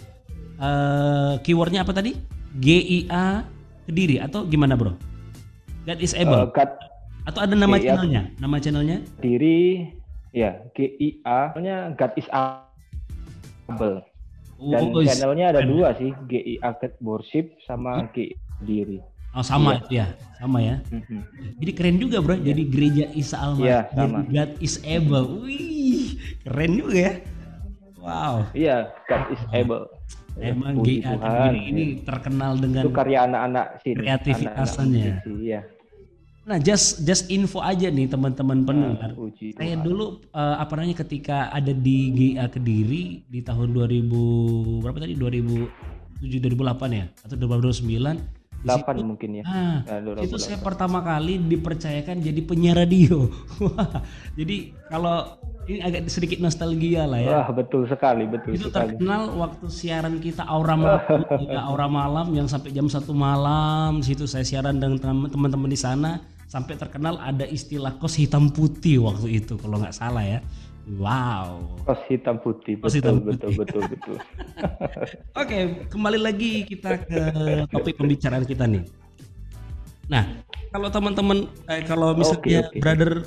Uh, 0.62 1.42
keywordnya 1.42 1.82
apa 1.82 1.98
tadi? 1.98 2.14
GIA 2.62 3.42
Kediri 3.90 4.22
atau 4.22 4.46
gimana 4.46 4.78
bro? 4.78 4.94
God 5.90 6.00
is 6.06 6.14
able. 6.14 6.54
Uh, 6.54 6.70
atau 7.26 7.42
ada 7.42 7.58
nama 7.58 7.82
GIA, 7.82 7.98
channelnya? 7.98 8.30
Nama 8.38 8.56
channelnya? 8.62 8.98
Kediri, 9.18 9.90
ya 10.38 10.62
GIA. 10.78 11.58
Nya 11.58 11.98
God 11.98 12.14
is 12.14 12.30
able. 12.30 14.06
Dan 14.62 14.94
oh, 14.94 15.02
channelnya 15.02 15.46
ada 15.58 15.62
dua 15.66 15.98
sih, 15.98 16.14
GI 16.30 16.62
Arcade 16.62 16.98
Worship 17.02 17.58
sama 17.66 18.06
GI 18.14 18.38
Diri. 18.62 19.02
Oh 19.32 19.42
sama 19.42 19.80
iya. 19.88 20.12
ya, 20.14 20.38
sama 20.44 20.60
ya. 20.60 20.76
Mm-hmm. 20.92 21.22
Jadi 21.64 21.72
keren 21.72 21.98
juga 21.98 22.18
bro. 22.20 22.36
Yeah. 22.36 22.52
Jadi 22.52 22.64
gereja 22.68 23.06
Isa 23.16 23.38
Alma, 23.42 23.64
yeah, 23.64 23.84
sama. 23.96 24.28
God 24.28 24.52
is 24.60 24.76
able. 24.84 25.26
Wih, 25.48 26.20
keren 26.46 26.72
juga 26.78 26.98
ya. 27.00 27.14
Wow. 28.02 28.36
Iya, 28.52 28.78
God 29.08 29.24
is 29.34 29.44
able. 29.56 29.86
Emang 30.40 30.84
GA 30.84 31.16
ini, 31.52 31.60
ini 31.72 31.84
terkenal 32.04 32.60
dengan 32.60 32.84
itu 32.88 32.92
karya 32.92 33.28
anak-anak 33.28 33.66
sini. 33.84 33.98
Kreativitasnya. 33.98 35.14
Iya. 35.28 35.60
Nah, 36.42 36.58
just 36.58 37.06
just 37.06 37.30
info 37.30 37.62
aja 37.62 37.94
nih 37.94 38.10
teman-teman 38.10 38.66
pendengar. 38.66 39.14
Nah, 39.14 39.30
saya 39.54 39.78
dulu 39.78 40.26
uh, 40.34 40.58
apa 40.58 40.74
namanya 40.74 41.06
ketika 41.06 41.54
ada 41.54 41.70
di 41.70 42.10
GA 42.18 42.50
Kediri 42.50 43.22
di 43.30 43.40
tahun 43.46 43.78
2000 43.78 44.82
berapa 44.82 44.98
tadi? 44.98 45.14
2007 45.14 46.42
2008 46.42 46.98
ya 46.98 47.06
atau 47.26 47.36
2009 47.38 48.42
8 48.62 48.94
situ, 48.94 49.02
mungkin 49.06 49.30
ya. 49.42 49.44
Nah, 49.46 49.78
ya, 49.86 50.22
itu 50.22 50.38
saya 50.38 50.58
pertama 50.62 51.02
kali 51.02 51.42
dipercayakan 51.42 52.22
jadi 52.22 52.42
penyiar 52.46 52.78
radio. 52.78 53.26
jadi 54.38 54.70
kalau 54.86 55.42
ini 55.66 55.82
agak 55.82 56.10
sedikit 56.10 56.38
nostalgia 56.42 57.10
lah 57.10 57.22
ya. 57.22 57.30
Wah, 57.42 57.50
betul 57.54 57.90
sekali, 57.90 58.30
betul 58.30 58.58
itu 58.58 58.70
sekali. 58.70 58.98
terkenal 58.98 59.34
waktu 59.34 59.66
siaran 59.70 60.18
kita 60.22 60.46
Aura 60.46 60.78
Malam, 60.78 61.22
ya, 61.42 61.62
Aura 61.70 61.88
Malam 61.90 62.28
yang 62.38 62.46
sampai 62.46 62.70
jam 62.74 62.86
satu 62.86 63.14
malam 63.14 64.02
situ 64.06 64.30
saya 64.30 64.46
siaran 64.46 64.78
dengan 64.78 65.26
teman-teman 65.30 65.70
di 65.70 65.78
sana 65.78 66.22
sampai 66.52 66.76
terkenal 66.76 67.16
ada 67.24 67.48
istilah 67.48 67.96
kos 67.96 68.20
hitam 68.20 68.52
putih 68.52 69.00
waktu 69.08 69.40
itu 69.40 69.56
kalau 69.56 69.80
nggak 69.80 69.96
salah 69.96 70.20
ya. 70.20 70.44
Wow. 71.00 71.80
Kos 71.88 72.04
hitam 72.12 72.44
putih. 72.44 72.76
Kos 72.84 73.00
hitam 73.00 73.24
putih. 73.24 73.56
Betul, 73.56 73.56
betul, 73.56 73.82
betul. 73.88 74.16
Oke, 75.42 75.88
kembali 75.88 76.20
lagi 76.20 76.68
kita 76.68 77.08
ke 77.08 77.22
topik 77.72 77.96
pembicaraan 77.96 78.44
kita 78.44 78.68
nih. 78.68 78.84
Nah, 80.12 80.44
kalau 80.76 80.92
teman-teman, 80.92 81.48
eh, 81.72 81.88
kalau 81.88 82.12
misalnya 82.20 82.44
okay, 82.44 82.56
okay. 82.68 82.80
brother, 82.84 83.24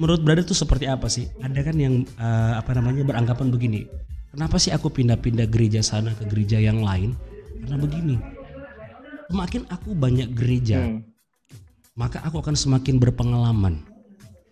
menurut 0.00 0.24
brother 0.24 0.48
itu 0.48 0.56
seperti 0.56 0.88
apa 0.88 1.04
sih? 1.12 1.28
Ada 1.44 1.60
kan 1.68 1.76
yang 1.76 2.08
uh, 2.16 2.56
apa 2.56 2.72
namanya 2.72 3.04
beranggapan 3.04 3.52
begini. 3.52 3.84
Kenapa 4.32 4.56
sih 4.56 4.72
aku 4.72 4.88
pindah-pindah 4.88 5.52
gereja 5.52 5.84
sana 5.84 6.16
ke 6.16 6.24
gereja 6.24 6.56
yang 6.56 6.80
lain? 6.80 7.12
Karena 7.60 7.76
begini. 7.76 8.16
Semakin 9.28 9.68
aku 9.68 9.92
banyak 9.92 10.32
gereja, 10.32 10.80
hmm 10.80 11.13
maka 11.94 12.18
aku 12.26 12.42
akan 12.42 12.58
semakin 12.58 12.98
berpengalaman. 12.98 13.78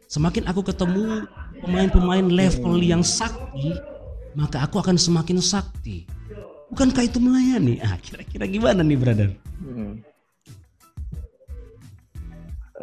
Semakin 0.06 0.46
aku 0.46 0.62
ketemu 0.62 1.26
pemain-pemain 1.58 2.26
level 2.30 2.78
yang 2.78 3.02
sakti, 3.02 3.74
maka 4.38 4.62
aku 4.62 4.78
akan 4.78 4.94
semakin 4.94 5.42
sakti. 5.42 6.06
Bukankah 6.70 7.04
itu 7.04 7.18
melayani? 7.18 7.82
Ah, 7.82 7.98
kira-kira 7.98 8.46
gimana 8.48 8.80
nih, 8.80 8.96
brother? 8.96 9.30
Hmm. 9.60 10.00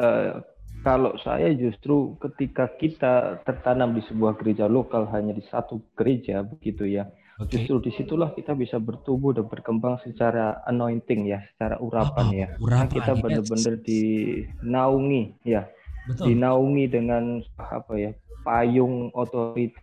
Uh, 0.00 0.44
kalau 0.80 1.12
saya 1.20 1.52
justru 1.56 2.16
ketika 2.24 2.70
kita 2.80 3.42
tertanam 3.44 3.92
di 3.92 4.00
sebuah 4.08 4.38
gereja 4.40 4.64
lokal 4.64 5.08
hanya 5.12 5.36
di 5.36 5.44
satu 5.48 5.82
gereja 5.96 6.40
begitu 6.44 6.88
ya, 6.88 7.08
Okay. 7.40 7.64
Justru 7.64 7.88
di 7.88 7.90
situlah 7.96 8.36
kita 8.36 8.52
bisa 8.52 8.76
bertumbuh 8.76 9.32
dan 9.32 9.48
berkembang 9.48 9.96
secara 10.04 10.60
anointing 10.68 11.24
ya, 11.24 11.40
secara 11.56 11.80
urapan 11.80 12.26
oh, 12.28 12.36
ya. 12.36 12.48
Urapan, 12.60 12.68
Karena 12.68 12.84
kita 12.92 13.12
benar-benar 13.16 13.74
dinaungi 13.80 15.22
ya, 15.48 15.62
Betul. 16.04 16.24
dinaungi 16.36 16.84
dengan 16.92 17.40
apa 17.56 17.96
ya 17.96 18.12
payung 18.44 19.08
otoritas 19.16 19.80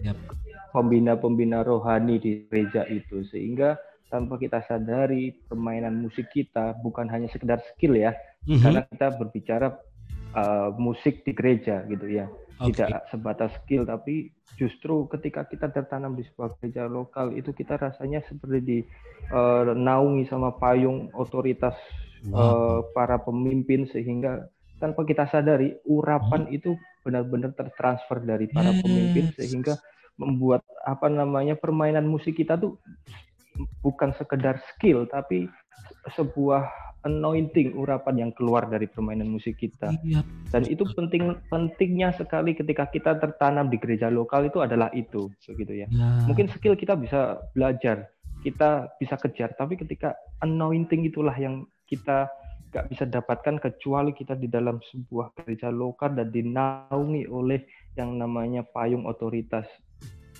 yep. 0.00 0.16
pembina-pembina 0.72 1.64
rohani 1.64 2.16
di 2.16 2.48
gereja 2.48 2.88
itu 2.88 3.24
sehingga 3.28 3.76
tanpa 4.08 4.40
kita 4.40 4.64
sadari 4.64 5.36
permainan 5.52 6.00
musik 6.00 6.32
kita 6.32 6.80
bukan 6.80 7.12
hanya 7.12 7.28
sekedar 7.28 7.60
skill 7.76 7.92
ya, 7.92 8.16
mm-hmm. 8.48 8.62
karena 8.64 8.80
kita 8.88 9.06
berbicara 9.20 9.68
uh, 10.34 10.74
musik 10.76 11.22
di 11.24 11.32
gereja 11.32 11.84
gitu 11.88 12.06
ya 12.08 12.26
okay. 12.60 12.84
tidak 12.84 13.06
sebatas 13.08 13.52
skill 13.62 13.86
tapi 13.86 14.32
justru 14.58 15.06
ketika 15.12 15.46
kita 15.46 15.70
tertanam 15.70 16.18
di 16.18 16.26
sebuah 16.26 16.58
gereja 16.58 16.90
lokal 16.90 17.30
itu 17.36 17.54
kita 17.54 17.78
rasanya 17.78 18.20
seperti 18.26 18.58
di 18.60 18.78
uh, 19.30 19.70
naungi 19.72 20.26
sama 20.26 20.56
payung 20.58 21.08
otoritas 21.14 21.76
wow. 22.28 22.36
uh, 22.36 22.80
para 22.90 23.22
pemimpin 23.22 23.86
sehingga 23.88 24.50
tanpa 24.82 25.06
kita 25.06 25.26
sadari 25.30 25.74
urapan 25.86 26.46
hmm. 26.50 26.56
itu 26.56 26.70
benar-benar 27.02 27.54
tertransfer 27.54 28.22
dari 28.22 28.46
para 28.50 28.74
yes. 28.74 28.82
pemimpin 28.82 29.26
sehingga 29.34 29.74
membuat 30.18 30.66
apa 30.82 31.06
namanya 31.06 31.54
permainan 31.54 32.06
musik 32.06 32.34
kita 32.34 32.58
tuh 32.58 32.78
bukan 33.82 34.14
sekedar 34.14 34.60
skill 34.74 35.06
tapi 35.10 35.50
sebuah 36.14 36.66
anointing 37.06 37.78
urapan 37.78 38.26
yang 38.26 38.30
keluar 38.34 38.66
dari 38.66 38.90
permainan 38.90 39.30
musik 39.30 39.54
kita. 39.60 39.94
Iya. 40.02 40.26
Dan 40.50 40.66
itu 40.66 40.82
penting 40.98 41.38
pentingnya 41.46 42.10
sekali 42.16 42.58
ketika 42.58 42.90
kita 42.90 43.16
tertanam 43.22 43.70
di 43.70 43.78
gereja 43.78 44.10
lokal 44.10 44.50
itu 44.50 44.58
adalah 44.58 44.90
itu 44.92 45.30
begitu 45.46 45.84
ya. 45.84 45.88
ya. 45.88 46.26
Mungkin 46.26 46.50
skill 46.50 46.74
kita 46.74 46.98
bisa 46.98 47.38
belajar, 47.54 48.10
kita 48.42 48.90
bisa 48.98 49.14
kejar, 49.14 49.54
tapi 49.54 49.78
ketika 49.78 50.18
anointing 50.42 51.06
itulah 51.06 51.34
yang 51.38 51.64
kita 51.86 52.26
nggak 52.68 52.86
bisa 52.92 53.04
dapatkan 53.08 53.56
kecuali 53.56 54.12
kita 54.12 54.36
di 54.36 54.44
dalam 54.44 54.76
sebuah 54.92 55.32
gereja 55.40 55.72
lokal 55.72 56.12
dan 56.12 56.28
dinaungi 56.28 57.24
oleh 57.24 57.64
yang 57.96 58.20
namanya 58.20 58.60
payung 58.60 59.08
otoritas 59.08 59.64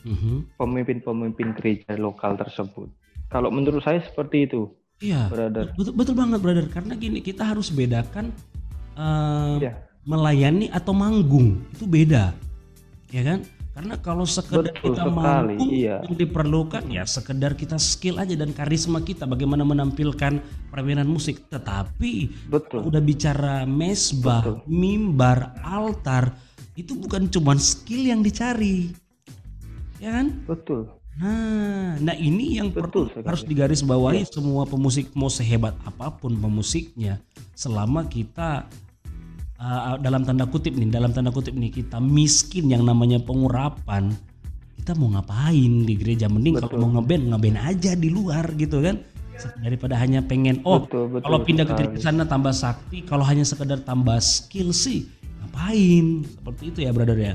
mm-hmm. 0.05 0.61
pemimpin-pemimpin 0.61 1.57
gereja 1.57 1.97
lokal 1.97 2.37
tersebut. 2.37 2.93
Kalau 3.29 3.53
menurut 3.53 3.85
saya 3.85 4.01
seperti 4.01 4.49
itu. 4.49 4.73
Iya, 4.99 5.31
brother. 5.31 5.71
Betul, 5.77 5.95
betul 5.95 6.15
banget, 6.17 6.39
brother. 6.43 6.67
Karena 6.67 6.97
gini, 6.99 7.23
kita 7.23 7.47
harus 7.47 7.71
bedakan 7.71 8.35
uh, 8.99 9.61
iya. 9.63 9.85
melayani 10.03 10.73
atau 10.75 10.91
manggung 10.91 11.63
itu 11.71 11.85
beda, 11.87 12.35
ya 13.13 13.23
kan? 13.23 13.47
Karena 13.79 13.95
kalau 14.03 14.27
sekedar 14.27 14.75
Betul 14.75 14.91
kita 14.91 15.07
sekali, 15.07 15.15
mampu 15.15 15.65
iya. 15.71 16.03
yang 16.03 16.19
diperlukan 16.19 16.83
ya 16.91 17.07
sekedar 17.07 17.55
kita 17.55 17.79
skill 17.79 18.19
aja 18.19 18.35
dan 18.35 18.51
karisma 18.51 18.99
kita 19.07 19.23
bagaimana 19.23 19.63
menampilkan 19.63 20.43
permainan 20.75 21.07
musik. 21.07 21.47
Tetapi 21.47 22.43
Betul. 22.51 22.91
udah 22.91 22.99
bicara 22.99 23.63
mesbah, 23.71 24.43
Betul. 24.43 24.67
mimbar, 24.67 25.55
altar 25.63 26.35
itu 26.75 26.99
bukan 26.99 27.31
cuma 27.31 27.55
skill 27.55 28.03
yang 28.03 28.19
dicari. 28.19 28.91
Ya 30.03 30.11
kan? 30.11 30.43
Betul. 30.43 30.98
Nah, 31.19 31.99
nah 31.99 32.15
ini 32.15 32.63
yang 32.63 32.71
Betul 32.71 33.11
perlu 33.11 33.27
harus 33.27 33.43
digarisbawahi 33.43 34.23
ya. 34.23 34.31
semua 34.31 34.63
pemusik 34.63 35.11
mau 35.19 35.27
sehebat 35.27 35.75
apa 35.83 36.15
pun 36.15 36.31
pemusiknya 36.39 37.19
selama 37.59 38.07
kita 38.07 38.71
uh, 39.59 39.99
dalam 39.99 40.23
tanda 40.23 40.47
kutip 40.47 40.79
nih, 40.79 40.87
dalam 40.95 41.11
tanda 41.11 41.35
kutip 41.35 41.59
nih 41.59 41.75
kita 41.75 41.99
miskin 41.99 42.71
yang 42.71 42.87
namanya 42.87 43.19
pengurapan, 43.19 44.15
kita 44.79 44.95
mau 44.95 45.11
ngapain 45.19 45.83
di 45.83 45.95
gereja? 45.99 46.31
Mending 46.31 46.63
kalau 46.63 46.87
mau 46.87 47.03
ngeband 47.03 47.35
ngeband 47.35 47.59
aja 47.67 47.99
di 47.99 48.15
luar 48.15 48.55
gitu 48.55 48.79
kan? 48.79 49.03
Daripada 49.59 49.99
hanya 49.99 50.23
pengen 50.23 50.63
oh 50.63 50.87
betul, 50.87 51.11
betul, 51.11 51.23
kalau 51.27 51.39
pindah 51.43 51.67
ke 51.67 51.75
gereja 51.79 52.11
sana 52.11 52.27
tambah 52.27 52.55
sakti 52.55 53.07
kalau 53.07 53.27
hanya 53.27 53.43
sekedar 53.43 53.83
tambah 53.83 54.23
skill 54.23 54.71
sih 54.71 55.11
ngapain? 55.43 56.23
Seperti 56.31 56.63
itu 56.71 56.79
ya 56.87 56.95
brother 56.95 57.19
ya? 57.19 57.35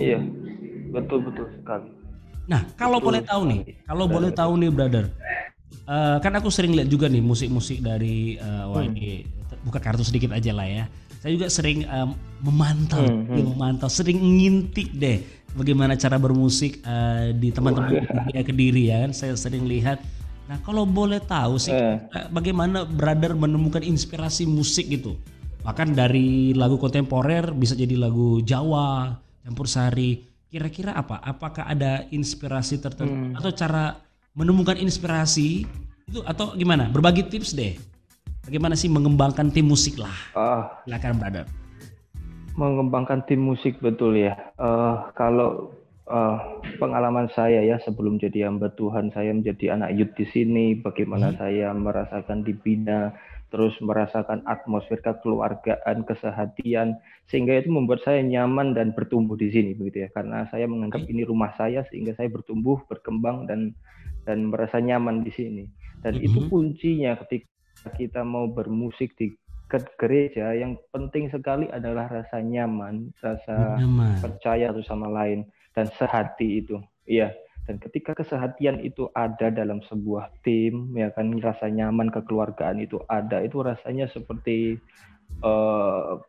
Iya 0.00 0.24
betul 0.92 1.20
betul 1.20 1.52
sekali 1.52 2.05
nah 2.46 2.62
kalau 2.78 3.02
betul 3.02 3.06
boleh 3.10 3.22
tahu 3.26 3.42
nih 3.50 3.60
kalau 3.86 4.04
boleh 4.06 4.30
tahu 4.30 4.52
nih 4.58 4.70
brother 4.70 5.04
uh, 5.86 6.18
kan 6.22 6.32
aku 6.38 6.50
sering 6.50 6.74
lihat 6.74 6.90
juga 6.90 7.06
nih 7.06 7.22
musik-musik 7.22 7.82
dari 7.82 8.38
uh, 8.38 8.70
wah 8.70 8.82
ini 8.82 9.26
buka 9.66 9.82
kartu 9.82 10.06
sedikit 10.06 10.30
aja 10.30 10.54
lah 10.54 10.66
ya. 10.66 10.84
Saya 11.18 11.34
juga 11.34 11.50
sering 11.50 11.82
um, 11.90 12.14
memantau, 12.38 13.02
hmm, 13.02 13.34
hmm. 13.34 13.46
memantau, 13.50 13.90
sering 13.90 14.22
ngintik 14.22 14.94
deh 14.94 15.18
bagaimana 15.58 15.98
cara 15.98 16.22
bermusik 16.22 16.78
uh, 16.86 17.34
di 17.34 17.50
teman-teman 17.50 18.06
oh, 18.06 18.44
Kediri 18.46 18.94
ya 18.94 19.06
kan. 19.06 19.10
Saya 19.10 19.34
sering 19.34 19.66
lihat. 19.66 19.98
Nah 20.46 20.62
kalau 20.62 20.86
boleh 20.86 21.18
tahu 21.18 21.58
sih, 21.58 21.74
eh. 21.74 21.98
bagaimana 22.30 22.86
brother 22.86 23.34
menemukan 23.34 23.82
inspirasi 23.82 24.46
musik 24.46 24.86
gitu? 24.86 25.18
Bahkan 25.66 25.98
dari 25.98 26.54
lagu 26.54 26.78
kontemporer 26.78 27.50
bisa 27.50 27.74
jadi 27.74 27.98
lagu 27.98 28.38
Jawa, 28.46 29.18
campur 29.42 29.66
sari. 29.66 30.22
Kira-kira 30.46 30.94
apa? 30.94 31.18
Apakah 31.26 31.66
ada 31.66 32.06
inspirasi 32.14 32.78
tertentu 32.78 33.34
hmm. 33.34 33.38
atau 33.38 33.50
cara 33.50 33.98
menemukan 34.30 34.78
inspirasi 34.78 35.66
itu 36.06 36.20
atau 36.22 36.54
gimana? 36.54 36.86
Berbagi 36.86 37.26
tips 37.26 37.50
deh. 37.50 37.74
Bagaimana 38.46 38.78
sih 38.78 38.86
mengembangkan 38.86 39.50
tim 39.50 39.66
musik 39.66 39.98
lah? 39.98 40.14
Uh, 40.38 40.62
Silakan 40.86 41.18
brother. 41.18 41.44
Mengembangkan 42.54 43.26
tim 43.26 43.42
musik 43.42 43.82
betul 43.82 44.14
ya. 44.14 44.38
Uh, 44.54 45.10
kalau 45.18 45.74
uh, 46.06 46.62
pengalaman 46.78 47.26
saya 47.34 47.66
ya 47.66 47.82
sebelum 47.82 48.22
jadi 48.22 48.46
hamba 48.46 48.70
Tuhan, 48.78 49.10
saya 49.10 49.34
menjadi 49.34 49.74
anak 49.74 49.98
youth 49.98 50.14
di 50.14 50.30
sini. 50.30 50.78
Bagaimana 50.78 51.34
hmm. 51.34 51.38
saya 51.42 51.74
merasakan 51.74 52.46
dibina, 52.46 53.10
terus 53.56 53.72
merasakan 53.80 54.44
atmosfer 54.44 55.00
kekeluargaan, 55.00 56.04
kesehatian, 56.04 57.00
sehingga 57.24 57.56
itu 57.56 57.72
membuat 57.72 58.04
saya 58.04 58.20
nyaman 58.20 58.76
dan 58.76 58.92
bertumbuh 58.92 59.32
di 59.32 59.48
sini 59.48 59.72
begitu 59.72 60.04
ya. 60.04 60.08
Karena 60.12 60.44
saya 60.52 60.68
menganggap 60.68 61.08
ini 61.08 61.24
rumah 61.24 61.56
saya, 61.56 61.88
sehingga 61.88 62.12
saya 62.12 62.28
bertumbuh, 62.28 62.84
berkembang 62.84 63.48
dan 63.48 63.72
dan 64.28 64.52
merasa 64.52 64.76
nyaman 64.76 65.24
di 65.24 65.32
sini. 65.32 65.64
Dan 66.04 66.20
-hmm. 66.20 66.26
itu 66.28 66.38
kuncinya 66.52 67.16
ketika 67.24 67.88
kita 67.96 68.20
mau 68.28 68.44
bermusik 68.44 69.16
di 69.16 69.32
gereja 69.96 70.52
yang 70.52 70.76
penting 70.92 71.32
sekali 71.32 71.64
adalah 71.72 72.12
rasa 72.12 72.44
nyaman, 72.44 73.08
rasa 73.24 73.80
nyaman. 73.80 74.20
percaya 74.20 74.68
satu 74.68 74.84
sama 74.84 75.08
lain 75.08 75.48
dan 75.72 75.88
sehati 75.96 76.60
itu. 76.60 76.76
Iya. 77.08 77.32
Dan 77.66 77.82
ketika 77.82 78.14
kesehatian 78.14 78.78
itu 78.80 79.10
ada 79.18 79.50
dalam 79.50 79.82
sebuah 79.90 80.30
tim, 80.46 80.94
ya 80.94 81.10
kan 81.10 81.34
rasa 81.42 81.66
nyaman 81.66 82.14
kekeluargaan 82.14 82.78
itu 82.78 83.02
ada, 83.10 83.42
itu 83.42 83.58
rasanya 83.58 84.06
seperti 84.14 84.78
uh, 85.42 86.22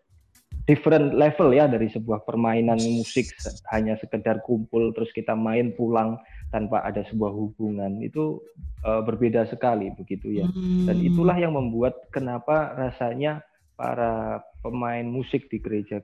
different 0.66 1.16
level 1.16 1.56
ya 1.56 1.70
dari 1.70 1.88
sebuah 1.88 2.28
permainan 2.28 2.82
musik 2.82 3.32
hanya 3.72 3.96
sekedar 4.02 4.44
kumpul 4.44 4.92
terus 4.92 5.08
kita 5.16 5.32
main 5.32 5.72
pulang 5.78 6.20
tanpa 6.52 6.84
ada 6.84 7.08
sebuah 7.08 7.32
hubungan 7.32 8.04
itu 8.04 8.42
uh, 8.84 9.00
berbeda 9.06 9.48
sekali 9.48 9.94
begitu 9.96 10.44
ya. 10.44 10.48
Hmm. 10.50 10.90
Dan 10.90 11.06
itulah 11.06 11.38
yang 11.40 11.56
membuat 11.56 12.10
kenapa 12.12 12.76
rasanya 12.76 13.46
para 13.78 14.42
pemain 14.66 15.06
musik 15.06 15.48
di 15.54 15.62
gereja 15.62 16.02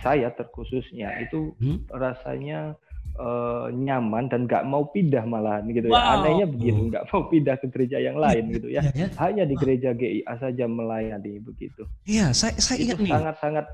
saya 0.00 0.30
terkhususnya 0.30 1.10
itu 1.26 1.52
hmm? 1.58 1.90
rasanya 1.90 2.78
uh, 3.18 3.66
nyaman 3.72 4.28
dan 4.30 4.44
nggak 4.44 4.64
mau 4.68 4.88
pindah 4.92 5.24
malahan 5.24 5.66
gitu 5.72 5.88
ya. 5.90 5.92
wow. 5.92 6.00
ya. 6.00 6.12
Anehnya 6.20 6.46
begitu, 6.48 6.80
nggak 6.92 7.04
mau 7.10 7.22
pindah 7.28 7.56
ke 7.60 7.66
gereja 7.72 7.98
yang 8.00 8.16
lain 8.20 8.44
gitu 8.52 8.68
ya. 8.70 8.82
ya, 8.84 8.92
ya. 8.94 9.08
Hanya 9.20 9.44
di 9.48 9.54
gereja 9.56 9.90
GIA 9.96 10.34
saja 10.38 10.64
melayani 10.68 11.40
begitu. 11.42 11.84
Iya, 12.04 12.32
saya 12.36 12.54
saya 12.60 12.78
ingat 12.80 12.98
nih. 13.00 13.12
Sangat-sangat 13.12 13.66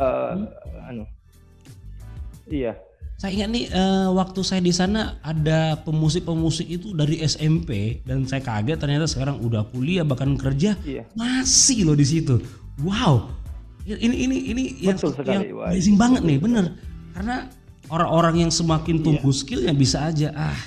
uh, 0.00 0.32
hmm? 0.34 0.88
anu. 0.90 1.04
Iya. 2.48 2.72
Saya 3.16 3.32
ingat 3.32 3.48
nih 3.48 3.64
uh, 3.72 4.12
waktu 4.12 4.40
saya 4.44 4.60
di 4.60 4.72
sana 4.76 5.16
ada 5.24 5.80
pemusik-pemusik 5.80 6.68
itu 6.68 6.92
dari 6.92 7.24
SMP 7.24 8.04
dan 8.04 8.28
saya 8.28 8.44
kaget 8.44 8.76
ternyata 8.76 9.08
sekarang 9.08 9.40
udah 9.40 9.64
kuliah 9.72 10.04
bahkan 10.04 10.36
kerja 10.36 10.76
iya. 10.84 11.08
masih 11.16 11.88
loh 11.88 11.96
di 11.96 12.04
situ. 12.04 12.36
Wow. 12.84 13.32
Ini 13.86 14.02
ini 14.02 14.36
ini 14.50 14.62
yang, 14.82 14.98
yang 15.24 15.48
amazing 15.48 15.96
banget 15.96 16.26
nih, 16.26 16.38
bener. 16.42 16.74
Karena 17.14 17.48
orang-orang 17.92 18.46
yang 18.46 18.52
semakin 18.52 19.02
tumbuh 19.02 19.32
iya. 19.32 19.38
skillnya 19.38 19.74
bisa 19.74 20.06
aja 20.06 20.34
ah 20.34 20.58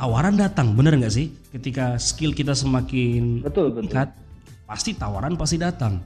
tawaran 0.00 0.32
datang, 0.40 0.72
bener 0.72 0.96
nggak 0.96 1.12
sih? 1.12 1.28
Ketika 1.52 2.00
skill 2.00 2.32
kita 2.32 2.56
semakin 2.56 3.44
betul, 3.44 3.68
meningkat, 3.76 4.16
pasti 4.64 4.96
tawaran 4.96 5.36
pasti 5.36 5.60
datang. 5.60 6.00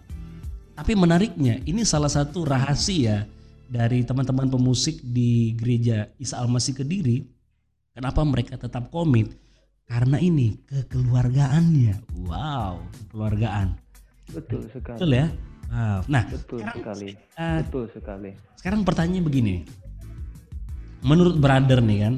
Tapi 0.75 0.99
menariknya, 0.99 1.63
ini 1.63 1.87
salah 1.87 2.11
satu 2.11 2.43
rahasia 2.43 3.31
dari 3.71 4.03
teman-teman 4.03 4.51
pemusik 4.51 4.99
di 4.99 5.55
gereja 5.55 6.11
Isa 6.19 6.43
Almasih 6.43 6.75
Kediri, 6.75 7.23
kenapa 7.95 8.27
mereka 8.27 8.59
tetap 8.59 8.91
komit? 8.91 9.31
Karena 9.87 10.19
ini 10.19 10.59
kekeluargaannya. 10.67 12.27
Wow, 12.27 12.83
kekeluargaan. 12.91 13.79
Betul 14.35 14.67
sekali. 14.75 14.99
Betul 14.99 15.11
ya? 15.15 15.27
Wow. 15.71 16.01
Nah, 16.11 16.25
betul 16.27 16.59
sekarang, 16.59 16.77
sekali. 16.83 17.09
Uh, 17.39 17.59
betul 17.63 17.85
sekali. 17.95 18.31
Sekarang 18.59 18.81
pertanyaannya 18.83 19.23
begini. 19.23 19.84
Menurut 21.05 21.37
brother 21.37 21.85
nih 21.85 21.99
kan, 22.09 22.15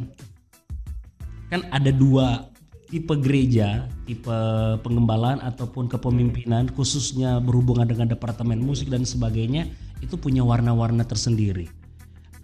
kan 1.51 1.61
ada 1.75 1.91
dua 1.91 2.47
tipe 2.87 3.19
gereja, 3.19 3.91
tipe 4.07 4.39
pengembalaan 4.87 5.43
ataupun 5.43 5.91
kepemimpinan 5.91 6.71
khususnya 6.71 7.43
berhubungan 7.43 7.91
dengan 7.91 8.07
departemen 8.07 8.63
musik 8.63 8.87
dan 8.87 9.03
sebagainya 9.03 9.67
itu 9.99 10.15
punya 10.15 10.47
warna-warna 10.47 11.03
tersendiri. 11.03 11.67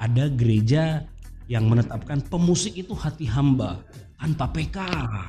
Ada 0.02 0.26
gereja 0.34 1.06
yang 1.46 1.70
menetapkan 1.70 2.18
pemusik 2.26 2.74
itu 2.74 2.90
hati 2.90 3.22
hamba 3.22 3.78
tanpa 4.18 4.50
PK, 4.50 4.78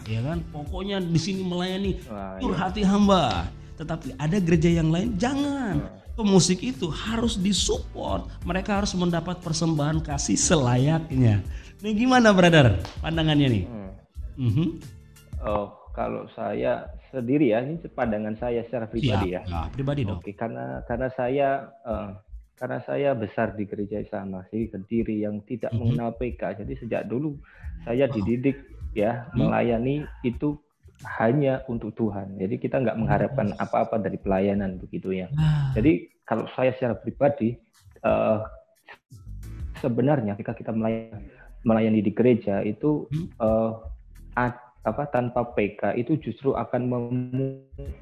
ya 0.10 0.22
kan? 0.26 0.42
Pokoknya 0.50 0.98
di 0.98 1.20
sini 1.22 1.46
melayani 1.46 2.02
tur 2.42 2.58
iya. 2.58 2.58
hati 2.58 2.82
hamba. 2.82 3.54
Tetapi 3.78 4.18
ada 4.18 4.38
gereja 4.42 4.70
yang 4.70 4.90
lain 4.90 5.14
jangan. 5.18 5.82
Pemusik 6.14 6.62
itu 6.62 6.94
harus 6.94 7.42
disupport. 7.42 8.30
Mereka 8.46 8.84
harus 8.84 8.94
mendapat 8.94 9.42
persembahan 9.42 10.06
kasih 10.06 10.38
selayaknya. 10.38 11.42
Ini 11.82 11.92
gimana, 11.98 12.30
brother? 12.30 12.78
Pandangannya 13.02 13.48
nih. 13.50 13.64
Hmm. 13.66 13.92
Mm 14.38 14.52
-hmm. 14.54 14.68
Oh, 15.42 15.74
kalau 15.98 16.30
saya 16.38 16.86
sendiri 17.10 17.54
ya, 17.54 17.66
ini 17.66 17.82
pandangan 17.94 18.38
saya 18.38 18.62
secara 18.66 18.86
pribadi 18.86 19.38
ya. 19.38 19.42
ya. 19.46 19.70
pribadi 19.74 20.06
dong. 20.06 20.22
Oke, 20.22 20.38
karena 20.38 20.86
karena 20.86 21.10
saya 21.18 21.50
uh, 21.82 22.14
karena 22.58 22.80
saya 22.86 23.18
besar 23.18 23.58
di 23.58 23.66
gereja 23.66 24.02
Islam 24.02 24.38
masih 24.38 24.70
Kediri 24.70 25.26
yang 25.26 25.42
tidak 25.50 25.74
mm 25.74 25.78
-hmm. 25.78 25.98
mengenal 25.98 26.10
PK. 26.18 26.42
Jadi 26.62 26.74
sejak 26.78 27.10
dulu 27.10 27.38
saya 27.84 28.06
dididik 28.06 28.62
ya 28.94 29.28
mm. 29.34 29.38
melayani 29.38 30.06
itu 30.22 30.58
hanya 31.20 31.66
untuk 31.68 31.92
Tuhan. 31.98 32.40
Jadi 32.40 32.56
kita 32.62 32.80
nggak 32.80 32.98
mengharapkan 33.00 33.52
apa-apa 33.60 34.00
dari 34.00 34.16
pelayanan 34.16 34.80
begitu 34.80 35.12
ya. 35.12 35.28
Ah. 35.36 35.74
Jadi 35.76 36.08
kalau 36.24 36.48
saya 36.56 36.72
secara 36.76 36.96
pribadi 36.96 37.60
uh, 38.08 38.40
sebenarnya 39.84 40.40
ketika 40.40 40.56
kita 40.56 40.72
melayani, 40.72 41.28
melayani 41.68 42.00
di 42.00 42.12
gereja 42.16 42.64
itu 42.64 43.08
uh, 43.44 43.84
apa 44.84 45.08
tanpa 45.12 45.48
PK 45.56 45.96
itu 45.96 46.20
justru 46.20 46.52
akan 46.56 46.92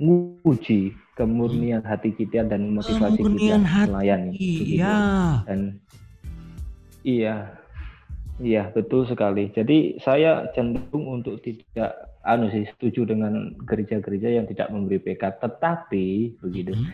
menguji 0.02 0.98
kemurnian 1.14 1.86
hati 1.86 2.10
kita 2.14 2.42
dan 2.50 2.74
motivasi 2.74 3.22
kemurnian 3.22 3.62
kita 3.66 3.90
melayani. 3.90 4.34
Iya. 4.38 4.98
Dan 5.46 5.78
iya, 7.06 7.54
iya 8.42 8.70
betul 8.74 9.06
sekali. 9.06 9.54
Jadi 9.54 10.02
saya 10.02 10.50
cenderung 10.58 11.22
untuk 11.22 11.38
tidak 11.46 12.11
anu 12.22 12.50
sih 12.54 12.66
setuju 12.78 13.10
dengan 13.10 13.56
gereja-gereja 13.66 14.30
yang 14.42 14.46
tidak 14.46 14.70
memberi 14.70 15.02
PK, 15.02 15.42
tetapi 15.42 16.38
begitu. 16.42 16.78
Hmm. 16.78 16.94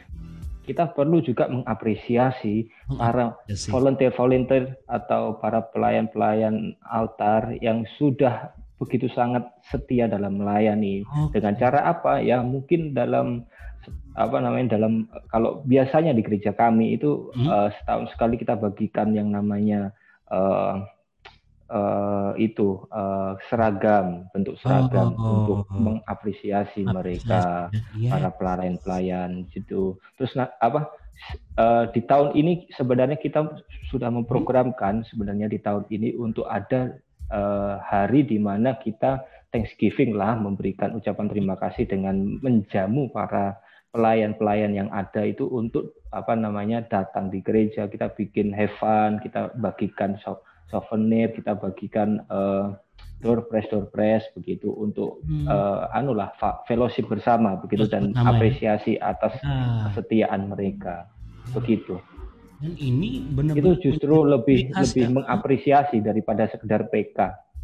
Kita 0.68 0.92
perlu 0.92 1.24
juga 1.24 1.48
mengapresiasi 1.48 2.68
para 3.00 3.40
volunteer-volunteer 3.72 4.76
atau 4.92 5.40
para 5.40 5.64
pelayan-pelayan 5.72 6.76
altar 6.84 7.56
yang 7.64 7.88
sudah 7.96 8.52
begitu 8.76 9.08
sangat 9.16 9.48
setia 9.72 10.12
dalam 10.12 10.44
melayani. 10.44 11.08
Okay. 11.08 11.40
Dengan 11.40 11.56
cara 11.56 11.88
apa? 11.88 12.20
Ya 12.20 12.44
mungkin 12.44 12.92
dalam 12.92 13.48
apa 14.18 14.38
namanya 14.42 14.76
dalam 14.76 15.08
kalau 15.32 15.64
biasanya 15.64 16.12
di 16.12 16.26
gereja 16.26 16.52
kami 16.52 16.98
itu 16.98 17.32
hmm. 17.32 17.48
uh, 17.48 17.70
setahun 17.72 18.12
sekali 18.12 18.36
kita 18.36 18.58
bagikan 18.58 19.14
yang 19.16 19.32
namanya 19.32 19.96
uh, 20.34 20.84
uh, 21.72 22.32
itu 22.40 22.84
uh, 22.92 23.36
seragam 23.48 24.28
bentuk 24.32 24.56
seragam 24.60 25.16
oh, 25.16 25.28
untuk 25.32 25.60
mengapresiasi 25.72 26.84
mereka 26.88 27.68
yeah. 27.96 28.16
para 28.16 28.30
pelayan-pelayan 28.36 29.48
gitu. 29.52 30.00
Terus 30.20 30.36
apa 30.38 30.92
uh, 31.60 31.86
di 31.92 32.02
tahun 32.04 32.36
ini 32.36 32.72
sebenarnya 32.76 33.20
kita 33.20 33.64
sudah 33.92 34.10
memprogramkan 34.12 35.04
sebenarnya 35.08 35.48
di 35.52 35.60
tahun 35.60 35.86
ini 35.90 36.16
untuk 36.18 36.48
ada 36.48 36.96
uh, 37.32 37.80
hari 37.84 38.24
di 38.24 38.40
mana 38.40 38.78
kita 38.80 39.24
Thanksgiving 39.52 40.12
lah 40.16 40.36
memberikan 40.36 40.92
ucapan 41.00 41.32
terima 41.32 41.56
kasih 41.56 41.88
dengan 41.88 42.38
menjamu 42.44 43.08
para 43.16 43.56
pelayan-pelayan 43.96 44.76
yang 44.76 44.90
ada 44.92 45.24
itu 45.24 45.48
untuk 45.48 45.96
apa 46.12 46.36
namanya 46.36 46.84
datang 46.84 47.32
di 47.32 47.40
gereja 47.40 47.88
kita 47.88 48.12
bikin 48.12 48.52
have 48.52 48.76
fun 48.78 49.20
kita 49.24 49.52
bagikan 49.58 50.20
souvenir 50.68 51.32
kita 51.32 51.56
bagikan 51.56 52.24
uh, 52.28 52.76
door 53.24 53.50
press 53.50 53.66
door 53.74 53.90
press 53.90 54.24
begitu 54.38 54.70
untuk 54.78 55.26
hmm. 55.26 55.50
uh, 55.50 55.90
anu 55.96 56.14
lah 56.14 56.32
fellowship 56.70 57.10
bersama 57.10 57.58
begitu 57.58 57.90
dan 57.90 58.14
ya. 58.14 58.30
apresiasi 58.30 59.00
atas 59.02 59.34
ah. 59.42 59.90
kesetiaan 59.90 60.52
mereka 60.52 61.10
begitu 61.56 61.98
dan 62.58 62.74
ini 62.82 63.22
benar 63.22 63.54
itu 63.54 63.78
justru 63.90 64.26
lebih 64.26 64.74
lebih 64.74 65.06
ya. 65.06 65.14
mengapresiasi 65.14 66.02
daripada 66.02 66.50
sekedar 66.50 66.90
PK. 66.90 67.18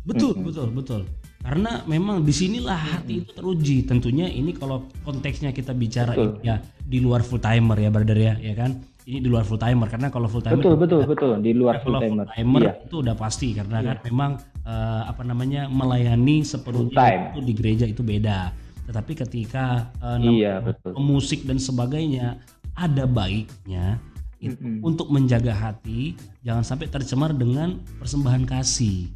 Betul, 0.05 0.37
-hmm. 0.37 0.45
betul, 0.45 0.67
betul. 0.69 1.01
Karena 1.43 1.81
memang 1.89 2.23
di 2.23 2.31
sinilah 2.31 2.77
hati 2.77 3.25
itu 3.25 3.31
teruji. 3.35 3.83
Tentunya 3.83 4.29
ini 4.29 4.53
kalau 4.55 4.87
konteksnya 5.03 5.51
kita 5.51 5.75
bicara 5.75 6.13
betul. 6.15 6.39
ya 6.45 6.61
di 6.79 7.03
luar 7.03 7.25
full 7.25 7.41
timer 7.41 7.75
ya, 7.81 7.89
brother 7.89 8.15
ya, 8.15 8.33
ya 8.39 8.53
kan? 8.55 8.79
Ini 9.03 9.19
di 9.19 9.27
luar 9.27 9.43
full 9.43 9.59
timer 9.59 9.91
karena 9.91 10.07
kalau 10.07 10.31
full 10.31 10.39
timer 10.39 10.63
betul 10.63 10.79
betul 10.79 11.01
betul 11.03 11.31
di 11.43 11.51
luar 11.51 11.83
full 11.83 11.99
timer. 11.99 12.23
Full 12.23 12.35
timer 12.39 12.61
iya. 12.63 12.73
itu 12.87 12.95
udah 13.03 13.15
pasti 13.19 13.51
karena 13.51 13.77
iya. 13.83 13.87
kan 13.91 13.97
memang 14.07 14.31
uh, 14.63 15.03
apa 15.11 15.21
namanya 15.27 15.67
melayani 15.67 16.39
sepenuhnya 16.47 17.35
itu 17.35 17.39
di 17.43 17.53
gereja 17.55 17.85
itu 17.87 17.99
beda. 17.99 18.55
Tetapi 18.87 19.11
ketika 19.15 19.91
uh, 19.99 20.19
iya, 20.19 20.63
betul. 20.63 20.95
musik 20.99 21.43
dan 21.43 21.59
sebagainya 21.59 22.39
ada 22.75 23.03
baiknya 23.03 23.99
gitu. 24.43 24.59
Mm-hmm. 24.59 24.79
Untuk 24.83 25.07
menjaga 25.07 25.55
hati 25.55 26.19
jangan 26.43 26.63
sampai 26.67 26.91
tercemar 26.91 27.31
dengan 27.31 27.79
persembahan 27.99 28.43
kasih. 28.43 29.07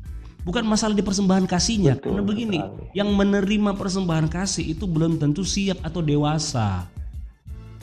Bukan 0.47 0.63
masalah 0.63 0.95
di 0.95 1.04
persembahan 1.04 1.43
kasihnya, 1.43 2.00
Betul, 2.00 2.08
karena 2.08 2.23
begini, 2.23 2.56
sekali. 2.63 2.84
yang 2.95 3.12
menerima 3.12 3.76
persembahan 3.76 4.32
kasih 4.32 4.71
itu 4.71 4.88
belum 4.88 5.19
tentu 5.19 5.43
siap 5.43 5.84
atau 5.84 6.00
dewasa. 6.00 6.88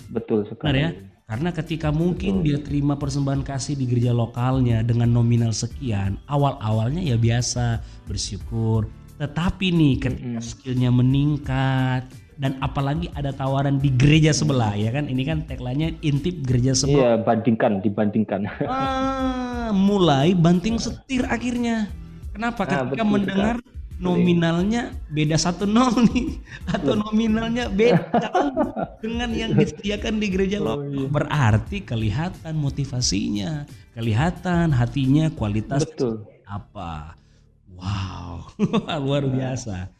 Betul 0.09 0.49
sekali. 0.49 0.73
Benar 0.73 0.81
ya? 0.81 0.91
Karena 1.25 1.57
ketika 1.57 1.89
mungkin 1.89 2.45
Betul. 2.45 2.45
dia 2.45 2.59
terima 2.61 3.01
persembahan 3.01 3.49
kasih 3.49 3.81
di 3.81 3.89
gereja 3.89 4.13
lokalnya 4.13 4.85
dengan 4.85 5.09
nominal 5.09 5.57
sekian, 5.57 6.21
awal-awalnya 6.29 7.01
ya 7.01 7.17
biasa 7.17 7.81
bersyukur. 8.05 8.85
Tetapi 9.17 9.73
nih 9.73 9.95
ketika 10.05 10.21
mm-hmm. 10.21 10.45
skillnya 10.45 10.91
meningkat, 10.93 12.05
dan 12.35 12.59
apalagi 12.61 13.09
ada 13.15 13.31
tawaran 13.31 13.79
di 13.79 13.95
gereja 13.95 14.35
sebelah 14.35 14.75
ya 14.75 14.91
kan 14.91 15.07
ini 15.07 15.23
kan 15.23 15.47
tagline-nya 15.47 15.95
intip 16.03 16.43
gereja 16.43 16.75
sebelah 16.75 17.15
iya 17.15 17.23
bandingkan 17.23 17.79
dibandingkan 17.79 18.51
ah, 18.67 19.71
mulai 19.71 20.35
banting 20.35 20.75
setir 20.75 21.23
akhirnya 21.31 21.87
kenapa 22.35 22.67
ah, 22.67 22.91
ketika 22.91 23.05
mendengar 23.07 23.57
kan. 23.63 23.74
Nominalnya 23.99 24.95
beda 25.11 25.39
satu 25.39 25.65
nol 25.67 25.93
nih. 26.11 26.39
Atau 26.71 26.99
nominalnya 26.99 27.71
beda. 27.71 28.31
Dengan 29.03 29.31
yang 29.35 29.53
disediakan 29.55 30.19
di 30.19 30.27
gereja 30.33 30.59
oh, 30.63 30.81
lokal 30.81 30.91
iya. 30.91 31.07
berarti 31.11 31.79
kelihatan 31.85 32.55
motivasinya 32.57 33.69
kelihatan 33.95 34.75
hatinya 34.75 35.31
kualitas 35.33 35.87
Betul. 35.87 36.27
apa. 36.45 37.15
Wow 37.75 38.51
luar 39.05 39.25
biasa. 39.27 39.91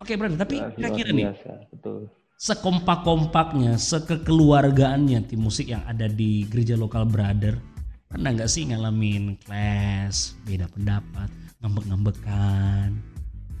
Oke, 0.00 0.16
okay, 0.16 0.32
tapi 0.32 0.56
kira-kira 0.80 1.12
nih, 1.12 1.28
betul. 1.68 2.08
sekompak-kompaknya, 2.40 3.76
sekekeluargaannya 3.76 5.28
tim 5.28 5.44
musik 5.44 5.68
yang 5.68 5.84
ada 5.84 6.08
di 6.08 6.48
gereja 6.48 6.72
lokal 6.72 7.04
Brother, 7.04 7.60
pernah 8.08 8.32
nggak 8.32 8.48
sih 8.48 8.64
ngalamin 8.72 9.36
clash, 9.44 10.32
beda 10.48 10.72
pendapat, 10.72 11.28
ngambek-ngambekan, 11.60 12.96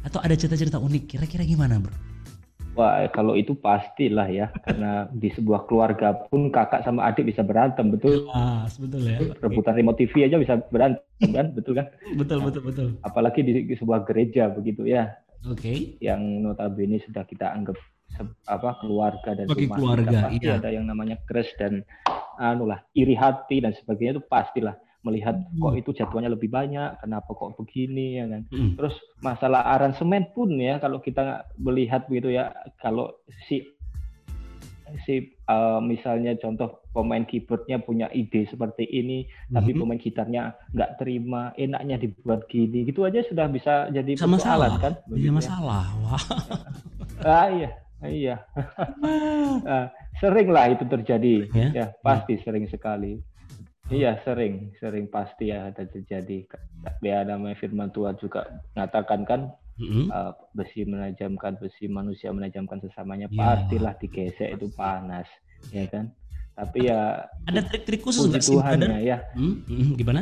atau 0.04 0.18
ada 0.22 0.34
cerita-cerita 0.36 0.80
unik? 0.80 1.16
Kira-kira 1.16 1.44
gimana, 1.44 1.80
bro? 1.80 1.92
Wah, 2.78 3.02
kalau 3.10 3.34
itu 3.34 3.58
pastilah 3.58 4.30
ya, 4.30 4.46
karena 4.62 5.10
di 5.10 5.28
sebuah 5.34 5.66
keluarga 5.66 6.14
pun 6.30 6.54
kakak 6.54 6.86
sama 6.86 7.10
adik 7.10 7.26
bisa 7.26 7.42
berantem, 7.42 7.90
betul? 7.90 8.30
Ah, 8.30 8.70
betul 8.78 9.02
ya. 9.04 9.18
Rebutan 9.42 9.74
remote 9.74 9.98
TV 9.98 10.30
aja 10.30 10.38
bisa 10.38 10.62
berantem 10.70 11.30
kan, 11.34 11.50
betul 11.50 11.74
kan? 11.74 11.90
betul, 12.20 12.38
betul, 12.46 12.62
betul. 12.62 12.86
Apalagi 13.02 13.42
di, 13.42 13.66
di 13.66 13.74
sebuah 13.74 14.06
gereja 14.06 14.48
begitu 14.54 14.86
ya. 14.86 15.10
Oke. 15.50 15.60
Okay. 15.60 15.76
Yang 15.98 16.22
notabene 16.46 17.02
sudah 17.02 17.26
kita 17.26 17.50
anggap 17.50 17.74
apa 18.46 18.76
keluarga 18.82 19.30
dan 19.32 19.46
Bagi 19.48 19.66
rumah 19.66 19.76
keluarga, 19.78 20.10
kita 20.10 20.20
pasti 20.28 20.46
iya. 20.46 20.58
ada 20.60 20.68
yang 20.70 20.84
namanya 20.84 21.16
crush 21.24 21.50
dan 21.56 21.80
anu 22.40 22.68
lah 22.68 22.80
iri 22.96 23.16
hati 23.16 23.62
dan 23.62 23.72
sebagainya 23.76 24.20
itu 24.20 24.24
pastilah 24.26 24.76
melihat 25.00 25.36
hmm. 25.36 25.60
kok 25.60 25.74
itu 25.76 25.90
jadwalnya 25.96 26.32
lebih 26.32 26.52
banyak, 26.52 27.00
kenapa 27.00 27.30
kok 27.32 27.56
begini 27.56 28.20
ya 28.20 28.24
kan. 28.28 28.42
Hmm. 28.52 28.72
Terus 28.76 28.94
masalah 29.24 29.64
aransemen 29.76 30.32
pun 30.36 30.52
ya 30.56 30.76
kalau 30.78 31.00
kita 31.00 31.48
melihat 31.56 32.04
begitu 32.06 32.36
ya 32.36 32.52
kalau 32.80 33.12
si 33.48 33.64
si 35.06 35.38
uh, 35.46 35.78
misalnya 35.78 36.34
contoh 36.38 36.82
pemain 36.90 37.22
keyboardnya 37.22 37.78
punya 37.78 38.10
ide 38.10 38.46
seperti 38.50 38.86
ini, 38.90 39.22
mm-hmm. 39.26 39.54
tapi 39.54 39.70
pemain 39.76 40.00
gitarnya 40.00 40.42
nggak 40.74 40.90
terima, 40.98 41.54
enaknya 41.54 41.96
dibuat 42.02 42.50
gini, 42.50 42.82
gitu 42.82 43.06
aja 43.06 43.22
sudah 43.26 43.46
bisa 43.46 43.86
jadi 43.94 44.18
persoalan 44.18 44.72
kan? 44.82 44.92
Iya 45.14 45.30
masalah, 45.30 45.86
wah. 46.02 46.24
ah 47.30 47.48
iya, 47.52 47.70
iya. 48.02 48.36
uh, 49.62 49.86
sering 50.20 50.50
lah 50.50 50.74
itu 50.74 50.84
terjadi, 50.90 51.46
ya, 51.54 51.68
ya 51.70 51.86
pasti 52.02 52.40
ya. 52.40 52.42
sering 52.42 52.66
sekali. 52.66 53.22
Iya 53.90 54.22
sering, 54.22 54.70
sering 54.78 55.10
pasti 55.10 55.50
ya 55.50 55.74
ada 55.74 55.82
terjadi. 55.82 56.46
Ya 57.02 57.26
namanya 57.26 57.58
firman 57.58 57.90
Tuhan 57.90 58.14
juga 58.22 58.62
mengatakan 58.78 59.26
kan 59.26 59.40
mm-hmm. 59.80 60.06
uh, 60.12 60.32
besi 60.52 60.84
menajamkan 60.84 61.56
besi 61.56 61.88
manusia 61.88 62.28
menajamkan 62.30 62.78
sesamanya 62.84 63.26
yeah. 63.32 63.38
pastilah 63.40 63.94
digesek 63.96 64.60
itu 64.60 64.68
panas 64.76 65.26
ya 65.72 65.88
kan 65.88 66.12
tapi 66.54 66.92
ya 66.92 67.24
ada 67.48 67.60
trik-trik 67.64 68.04
khusus 68.04 68.28
nggak 68.28 68.44
sih 68.44 68.56
ya 69.00 69.24
hmm? 69.32 69.54
Hmm, 69.64 69.92
gimana 69.96 70.20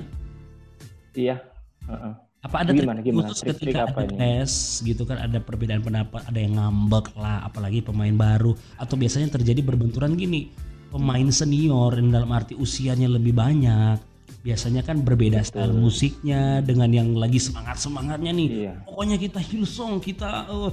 iya 1.18 1.42
uh-uh. 1.90 2.14
apa 2.46 2.57
ada 2.62 2.70
gimana, 2.70 3.02
trik 3.02 3.11
gimana? 3.11 3.26
khusus 3.26 3.42
trik, 3.42 3.59
ketika 3.59 3.90
apa 3.90 4.07
ada 4.07 4.14
tes 4.14 4.52
gitu 4.87 5.02
kan 5.02 5.18
ada 5.18 5.38
perbedaan 5.42 5.83
pendapat 5.83 6.22
ada 6.22 6.38
yang 6.38 6.54
ngambek 6.54 7.11
lah 7.18 7.42
apalagi 7.42 7.83
pemain 7.83 8.14
baru 8.14 8.54
atau 8.78 8.94
biasanya 8.94 9.35
terjadi 9.35 9.66
berbenturan 9.66 10.14
gini 10.14 10.54
pemain 10.88 11.29
senior 11.29 11.92
yang 11.96 12.09
dalam 12.12 12.31
arti 12.33 12.57
usianya 12.57 13.09
lebih 13.09 13.37
banyak 13.37 14.01
biasanya 14.38 14.87
kan 14.87 15.03
berbeda 15.03 15.42
Betul. 15.42 15.51
style 15.51 15.74
musiknya 15.74 16.62
dengan 16.62 16.88
yang 16.94 17.11
lagi 17.12 17.42
semangat 17.42 17.77
semangatnya 17.83 18.33
nih. 18.33 18.48
Iya. 18.48 18.74
pokoknya 18.87 19.16
kita 19.18 19.40
Hillsong 19.42 19.98
kita 19.98 20.46
uh, 20.48 20.72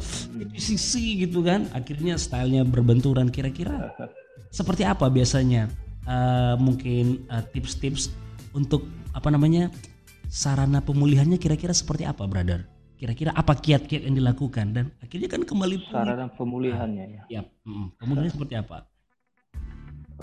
sisi 0.55 1.25
gitu 1.25 1.41
kan. 1.41 1.67
Akhirnya 1.73 2.15
stylenya 2.15 2.63
berbenturan 2.63 3.27
kira-kira. 3.33 3.91
Seperti 4.53 4.87
apa 4.87 5.09
biasanya 5.11 5.67
uh, 6.07 6.55
mungkin 6.55 7.25
uh, 7.27 7.43
tips-tips 7.51 8.13
untuk 8.55 8.87
apa 9.11 9.27
namanya 9.33 9.67
sarana 10.31 10.79
pemulihannya 10.79 11.41
kira-kira 11.41 11.73
seperti 11.73 12.05
apa 12.07 12.23
brother? 12.29 12.63
Kira-kira 12.95 13.35
apa 13.35 13.59
kiat-kiat 13.59 14.07
yang 14.07 14.15
dilakukan? 14.15 14.71
Dan 14.71 14.85
akhirnya 15.03 15.27
kan 15.27 15.41
kembali 15.43 15.75
sarana 15.91 16.31
pemulihannya 16.31 17.05
ya. 17.11 17.23
Ya 17.27 17.41
pemulihannya 17.99 18.31
seperti 18.31 18.55
apa 18.55 18.94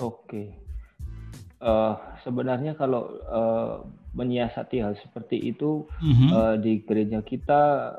oke 0.01 0.43
uh, 1.61 1.95
sebenarnya 2.23 2.79
kalau 2.79 3.19
uh, 3.27 3.85
menyiasati 4.13 4.85
hal 4.85 4.95
seperti 5.01 5.41
itu 5.53 5.89
mm-hmm. 6.01 6.31
uh, 6.33 6.55
di 6.61 6.85
gereja 6.85 7.25
kita 7.25 7.93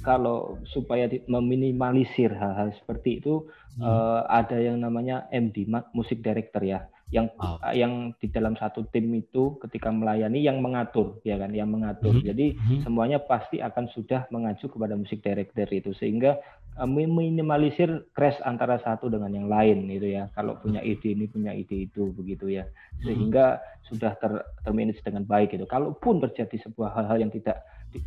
kalau 0.00 0.56
supaya 0.64 1.06
meminimalisir 1.28 2.32
hal-hal 2.32 2.72
seperti 2.80 3.20
itu 3.20 3.44
hmm. 3.76 3.84
uh, 3.84 4.24
ada 4.32 4.56
yang 4.56 4.80
namanya 4.80 5.28
MD 5.28 5.68
musik 5.92 6.24
director 6.24 6.64
ya 6.64 6.88
yang 7.10 7.26
oh. 7.42 7.58
yang 7.74 8.14
di 8.22 8.30
dalam 8.30 8.54
satu 8.54 8.86
tim 8.94 9.10
itu 9.18 9.58
ketika 9.66 9.90
melayani 9.90 10.46
yang 10.46 10.62
mengatur 10.62 11.18
ya 11.26 11.34
kan 11.42 11.50
yang 11.50 11.66
mengatur 11.66 12.14
hmm. 12.14 12.22
jadi 12.22 12.46
hmm. 12.54 12.86
semuanya 12.86 13.18
pasti 13.18 13.58
akan 13.58 13.90
sudah 13.90 14.30
mengacu 14.30 14.70
kepada 14.70 14.94
musik 14.94 15.18
director 15.18 15.66
itu 15.74 15.90
sehingga 15.98 16.38
uh, 16.78 16.86
meminimalisir 16.86 18.12
crash 18.14 18.38
antara 18.46 18.78
satu 18.84 19.10
dengan 19.10 19.32
yang 19.34 19.48
lain 19.50 19.90
itu 19.90 20.14
ya 20.14 20.30
kalau 20.36 20.58
punya 20.60 20.84
hmm. 20.84 20.90
ide 20.92 21.08
ini 21.16 21.26
punya 21.26 21.52
ide 21.56 21.90
itu 21.90 22.14
begitu 22.14 22.50
ya 22.50 22.68
hmm. 22.68 23.02
sehingga 23.06 23.58
sudah 23.88 24.14
ter 24.20 24.44
termanage 24.62 25.02
dengan 25.02 25.26
baik 25.26 25.56
itu 25.56 25.66
kalaupun 25.66 26.22
terjadi 26.22 26.70
sebuah 26.70 26.94
hal-hal 26.94 27.26
yang 27.26 27.32
tidak 27.32 27.64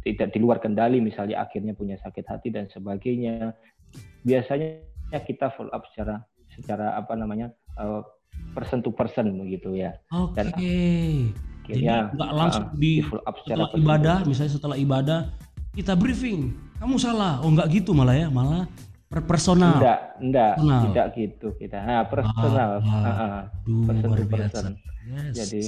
tidak 0.07 0.31
di 0.31 0.39
luar 0.39 0.63
kendali 0.63 1.03
misalnya 1.03 1.43
akhirnya 1.43 1.75
punya 1.75 1.99
sakit 1.99 2.23
hati 2.23 2.55
dan 2.55 2.71
sebagainya 2.71 3.51
biasanya 4.23 4.79
kita 5.27 5.51
follow 5.53 5.73
up 5.75 5.83
secara 5.91 6.23
secara 6.55 6.95
apa 6.95 7.13
namanya 7.17 7.51
uh, 7.75 8.01
person 8.53 8.85
to 8.85 8.93
person 8.93 9.33
begitu 9.37 9.73
ya. 9.77 9.97
Oke. 10.13 10.41
Okay. 10.53 11.33
Jadi 11.63 11.87
nggak 11.87 12.31
langsung 12.35 12.65
uh, 12.67 12.75
di, 12.75 12.99
di 12.99 13.07
up 13.23 13.35
setelah 13.39 13.69
ibadah, 13.71 14.17
misalnya 14.27 14.51
setelah 14.51 14.77
ibadah 14.77 15.19
kita 15.73 15.97
briefing, 15.97 16.53
kamu 16.77 16.95
salah. 17.01 17.41
Oh 17.41 17.49
nggak 17.49 17.67
gitu 17.73 17.97
malah 17.97 18.13
ya, 18.13 18.29
malah 18.29 18.69
per 19.09 19.25
personal. 19.25 19.77
Enggak, 19.81 19.99
enggak, 20.21 20.53
personal. 20.57 20.81
tidak 20.85 21.07
gitu 21.17 21.47
kita. 21.57 21.77
Nah, 21.81 22.03
personal. 22.05 22.69
Ah, 22.81 22.89
uh, 22.89 23.09
uh, 23.09 23.41
person 23.89 24.09
to 24.13 24.23
person. 24.29 24.71
Yes. 25.03 25.33
Jadi 25.35 25.61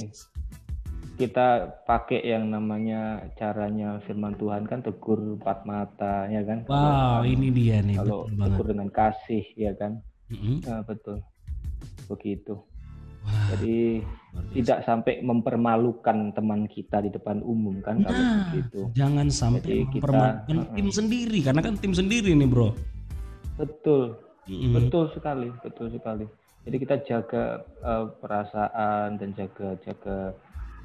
kita 1.16 1.80
pakai 1.88 2.20
yang 2.22 2.52
namanya 2.52 3.24
caranya 3.40 3.98
firman 4.04 4.36
Tuhan 4.36 4.68
kan 4.68 4.84
tegur 4.84 5.18
empat 5.38 5.66
mata 5.66 6.30
ya 6.30 6.42
kan. 6.46 6.62
Wow, 6.70 6.74
kalau, 6.74 7.22
ini 7.26 7.48
dia 7.50 7.82
nih. 7.82 7.96
Kalau 7.98 8.30
tegur 8.30 8.66
dengan 8.70 8.88
kasih 8.94 9.44
ya 9.58 9.74
kan. 9.74 9.98
Mm 10.30 10.38
-hmm. 10.38 10.56
nah, 10.66 10.82
betul. 10.86 11.18
Begitu. 12.06 12.62
Jadi 13.26 14.02
tidak 14.52 14.84
sampai 14.84 15.24
mempermalukan 15.24 16.32
teman 16.36 16.68
kita 16.68 17.00
di 17.00 17.10
depan 17.12 17.40
umum 17.40 17.80
kan 17.80 18.04
nah, 18.04 18.12
kalau 18.12 18.24
begitu. 18.48 18.80
Jangan 18.92 19.26
sampai 19.32 19.60
Jadi 19.64 19.74
mempermalukan 19.96 20.56
kita, 20.60 20.74
tim 20.76 20.88
uh, 20.88 20.94
sendiri 20.94 21.38
karena 21.40 21.60
kan 21.64 21.74
tim 21.80 21.92
sendiri 21.96 22.30
nih, 22.36 22.48
Bro. 22.48 22.76
Betul. 23.56 24.20
Mm-hmm. 24.46 24.72
Betul 24.76 25.04
sekali, 25.16 25.48
betul 25.64 25.86
sekali. 25.90 26.26
Jadi 26.66 26.76
kita 26.82 26.96
jaga 27.06 27.62
uh, 27.82 28.06
perasaan 28.18 29.18
dan 29.18 29.30
jaga 29.38 29.78
jaga 29.86 30.34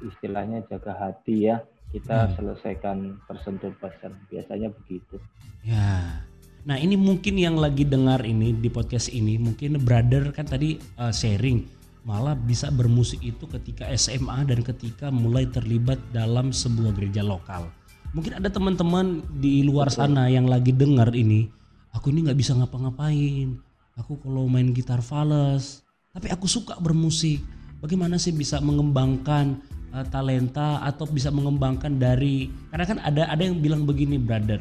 istilahnya 0.02 0.64
jaga 0.70 0.94
hati 0.94 1.52
ya. 1.52 1.62
Kita 1.92 2.24
hmm. 2.24 2.32
selesaikan 2.40 3.20
person 3.28 3.60
to 3.60 3.68
person. 3.76 4.16
Biasanya 4.32 4.72
begitu. 4.72 5.20
Ya. 5.60 6.24
Nah, 6.64 6.80
ini 6.80 6.96
mungkin 6.96 7.36
yang 7.36 7.60
lagi 7.60 7.84
dengar 7.84 8.24
ini 8.24 8.56
di 8.56 8.72
podcast 8.72 9.12
ini, 9.12 9.36
mungkin 9.36 9.76
brother 9.76 10.32
kan 10.32 10.48
tadi 10.48 10.80
uh, 10.96 11.12
sharing 11.12 11.81
malah 12.02 12.34
bisa 12.34 12.66
bermusik 12.74 13.22
itu 13.22 13.46
ketika 13.46 13.86
SMA 13.94 14.42
dan 14.46 14.66
ketika 14.66 15.08
mulai 15.14 15.46
terlibat 15.46 15.98
dalam 16.10 16.50
sebuah 16.50 16.94
gereja 16.98 17.22
lokal. 17.22 17.70
Mungkin 18.12 18.42
ada 18.42 18.50
teman-teman 18.52 19.24
di 19.40 19.64
luar 19.64 19.88
sana 19.88 20.28
yang 20.28 20.44
lagi 20.44 20.74
dengar 20.74 21.14
ini, 21.16 21.48
aku 21.94 22.12
ini 22.12 22.28
nggak 22.28 22.38
bisa 22.38 22.52
ngapa-ngapain. 22.58 23.56
Aku 23.96 24.20
kalau 24.20 24.48
main 24.48 24.72
gitar 24.72 25.00
fales, 25.04 25.84
tapi 26.12 26.28
aku 26.28 26.44
suka 26.48 26.76
bermusik. 26.80 27.40
Bagaimana 27.80 28.16
sih 28.20 28.32
bisa 28.32 28.60
mengembangkan 28.60 29.58
uh, 29.92 30.04
talenta 30.08 30.80
atau 30.84 31.04
bisa 31.08 31.28
mengembangkan 31.28 32.00
dari 32.00 32.48
karena 32.72 32.84
kan 32.88 32.98
ada 33.00 33.28
ada 33.28 33.42
yang 33.42 33.60
bilang 33.60 33.84
begini, 33.84 34.16
brother, 34.16 34.60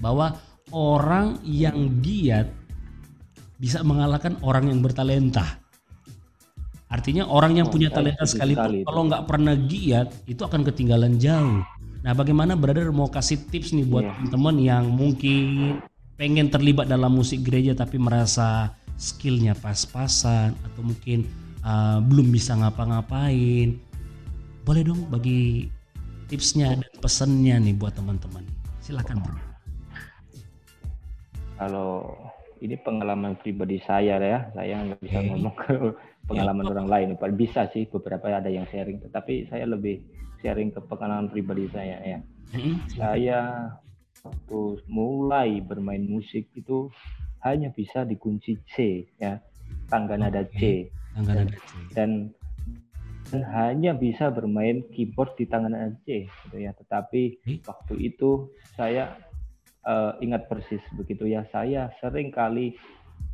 bahwa 0.00 0.36
orang 0.72 1.40
yang 1.44 2.00
giat 2.04 2.48
bisa 3.58 3.82
mengalahkan 3.82 4.36
orang 4.44 4.70
yang 4.70 4.80
bertalenta. 4.80 5.60
Artinya 6.88 7.28
orang 7.28 7.60
yang 7.60 7.68
oh, 7.68 7.72
punya 7.72 7.92
talenta 7.92 8.24
sekalipun 8.24 8.80
kalau 8.88 9.02
nggak 9.12 9.28
pernah 9.28 9.52
giat 9.52 10.08
itu 10.24 10.40
akan 10.40 10.64
ketinggalan 10.64 11.20
jauh. 11.20 11.60
Nah, 12.00 12.16
bagaimana 12.16 12.56
brother 12.56 12.88
mau 12.88 13.12
kasih 13.12 13.44
tips 13.52 13.76
nih 13.76 13.84
buat 13.84 14.08
yeah. 14.08 14.14
teman-teman 14.16 14.56
yang 14.56 14.84
mungkin 14.88 15.84
pengen 16.16 16.48
terlibat 16.48 16.88
dalam 16.88 17.12
musik 17.12 17.44
gereja 17.44 17.76
tapi 17.76 18.00
merasa 18.00 18.72
skillnya 18.96 19.52
pas-pasan 19.54 20.56
atau 20.64 20.80
mungkin 20.82 21.28
uh, 21.60 22.00
belum 22.00 22.32
bisa 22.32 22.56
ngapa-ngapain. 22.56 23.76
Boleh 24.64 24.82
dong 24.84 25.04
bagi 25.12 25.68
tipsnya 26.32 26.72
dan 26.72 26.92
pesannya 27.04 27.68
nih 27.68 27.74
buat 27.76 27.92
teman-teman. 28.00 28.48
Silakan 28.80 29.20
bro. 29.20 29.36
Kalau 31.58 32.16
ini 32.64 32.78
pengalaman 32.80 33.36
pribadi 33.38 33.82
saya 33.84 34.16
ya, 34.18 34.48
saya 34.54 34.82
nggak 34.88 35.00
bisa 35.02 35.18
okay. 35.18 35.28
ngomong 35.30 35.54
ke 35.58 35.74
pengalaman 36.28 36.68
ya. 36.68 36.70
orang 36.76 36.88
lain. 36.88 37.08
Bisa 37.34 37.66
sih 37.72 37.88
beberapa 37.88 38.28
ada 38.28 38.52
yang 38.52 38.68
sharing, 38.68 39.00
tetapi 39.00 39.48
saya 39.48 39.64
lebih 39.64 40.04
sharing 40.44 40.70
ke 40.70 40.80
pengalaman 40.84 41.32
pribadi 41.32 41.66
saya 41.72 41.98
ya. 42.04 42.18
Hmm. 42.52 42.76
Saya 42.92 43.40
waktu 44.22 44.60
mulai 44.86 45.64
bermain 45.64 46.04
musik 46.04 46.52
itu 46.52 46.92
hanya 47.42 47.70
bisa 47.72 48.02
dikunci 48.04 48.58
C 48.68 49.06
ya, 49.16 49.40
tangga 49.88 50.20
nada 50.20 50.44
C. 50.52 50.90
Tangga 51.16 51.44
nada 51.44 51.56
C. 51.56 51.72
Dan, 51.96 52.10
dan 53.32 53.42
hanya 53.52 53.92
bisa 53.96 54.28
bermain 54.28 54.84
keyboard 54.92 55.32
di 55.40 55.48
tangan 55.48 55.72
nada 55.72 55.96
C 56.04 56.28
gitu 56.28 56.56
ya. 56.60 56.76
Tetapi 56.76 57.22
hmm? 57.46 57.58
waktu 57.64 57.94
itu 58.04 58.52
saya 58.76 59.16
uh, 59.86 60.18
ingat 60.20 60.50
persis 60.50 60.82
begitu 60.94 61.24
ya. 61.30 61.46
Saya 61.48 61.92
sering 62.02 62.28
kali 62.34 62.76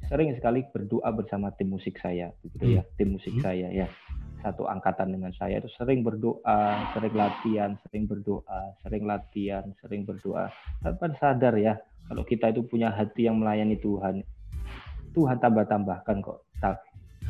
sering 0.08 0.36
sekali 0.36 0.62
berdoa 0.68 1.08
bersama 1.16 1.50
tim 1.56 1.72
musik 1.72 1.96
saya 1.98 2.30
begitu 2.44 2.80
ya 2.80 2.82
hmm. 2.84 2.92
tim 3.00 3.08
musik 3.16 3.34
hmm. 3.38 3.42
saya 3.42 3.68
ya 3.72 3.86
satu 4.44 4.68
angkatan 4.68 5.16
dengan 5.16 5.32
saya 5.32 5.56
itu 5.56 5.72
sering 5.80 6.04
berdoa 6.04 6.92
sering 6.92 7.14
latihan 7.16 7.70
sering 7.88 8.04
berdoa 8.04 8.76
sering 8.84 9.04
latihan 9.08 9.64
sering 9.80 10.04
berdoa 10.04 10.52
tanpa 10.84 11.16
sadar 11.16 11.56
ya 11.56 11.80
kalau 12.12 12.20
kita 12.28 12.52
itu 12.52 12.60
punya 12.68 12.92
hati 12.92 13.24
yang 13.24 13.40
melayani 13.40 13.80
Tuhan 13.80 14.20
Tuhan 15.16 15.40
tambah-tambahkan 15.40 16.20
kok 16.20 16.44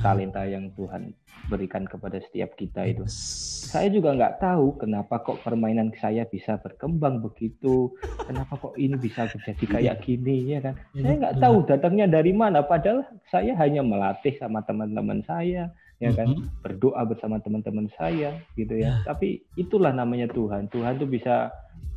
talenta 0.05 0.45
yang 0.45 0.69
Tuhan 0.77 1.17
berikan 1.49 1.89
kepada 1.89 2.21
setiap 2.21 2.53
kita 2.61 2.85
itu. 2.85 3.09
Saya 3.09 3.89
juga 3.89 4.13
nggak 4.13 4.45
tahu 4.45 4.77
kenapa 4.77 5.25
kok 5.25 5.41
permainan 5.41 5.89
saya 5.97 6.29
bisa 6.29 6.61
berkembang 6.61 7.25
begitu, 7.25 7.89
kenapa 8.29 8.61
kok 8.61 8.77
ini 8.77 9.01
bisa 9.01 9.25
jadi 9.33 9.65
kayak 9.65 10.05
gini 10.05 10.53
ya 10.53 10.61
kan. 10.61 10.77
Saya 10.93 11.15
nggak 11.25 11.37
tahu 11.41 11.57
datangnya 11.65 12.07
dari 12.07 12.37
mana, 12.37 12.61
padahal 12.61 13.09
saya 13.33 13.57
hanya 13.57 13.81
melatih 13.81 14.37
sama 14.37 14.61
teman-teman 14.69 15.25
saya, 15.25 15.73
ya 15.99 16.11
kan, 16.13 16.37
berdoa 16.61 17.03
bersama 17.09 17.41
teman-teman 17.41 17.89
saya 17.97 18.37
gitu 18.61 18.77
ya. 18.77 19.01
Tapi 19.09 19.41
itulah 19.57 19.91
namanya 19.91 20.29
Tuhan. 20.31 20.69
Tuhan 20.69 21.01
tuh 21.01 21.09
bisa 21.09 21.49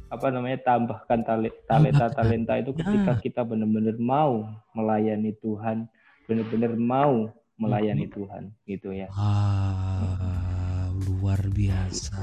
apa 0.07 0.31
namanya 0.31 0.63
tambahkan 0.63 1.19
talenta 1.67 2.07
talenta 2.15 2.55
itu 2.55 2.71
ketika 2.71 3.19
kita 3.19 3.41
benar-benar 3.43 3.99
mau 3.99 4.47
melayani 4.71 5.35
Tuhan, 5.43 5.91
benar-benar 6.31 6.73
mau 6.79 7.27
melayani 7.57 8.05
hmm. 8.07 8.13
Tuhan 8.13 8.43
gitu 8.69 8.89
ya. 8.93 9.09
Ah, 9.13 10.89
luar 10.93 11.41
biasa. 11.49 12.17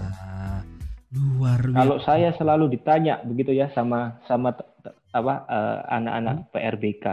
Luar 1.14 1.60
biasa. 1.62 1.78
Kalau 1.78 1.96
saya 2.02 2.30
selalu 2.34 2.78
ditanya 2.78 3.20
begitu 3.26 3.54
ya 3.54 3.70
sama 3.74 4.18
sama 4.26 4.54
apa 5.14 5.34
uh, 5.46 5.78
anak-anak 5.90 6.36
hmm. 6.42 6.48
PRBK. 6.50 7.06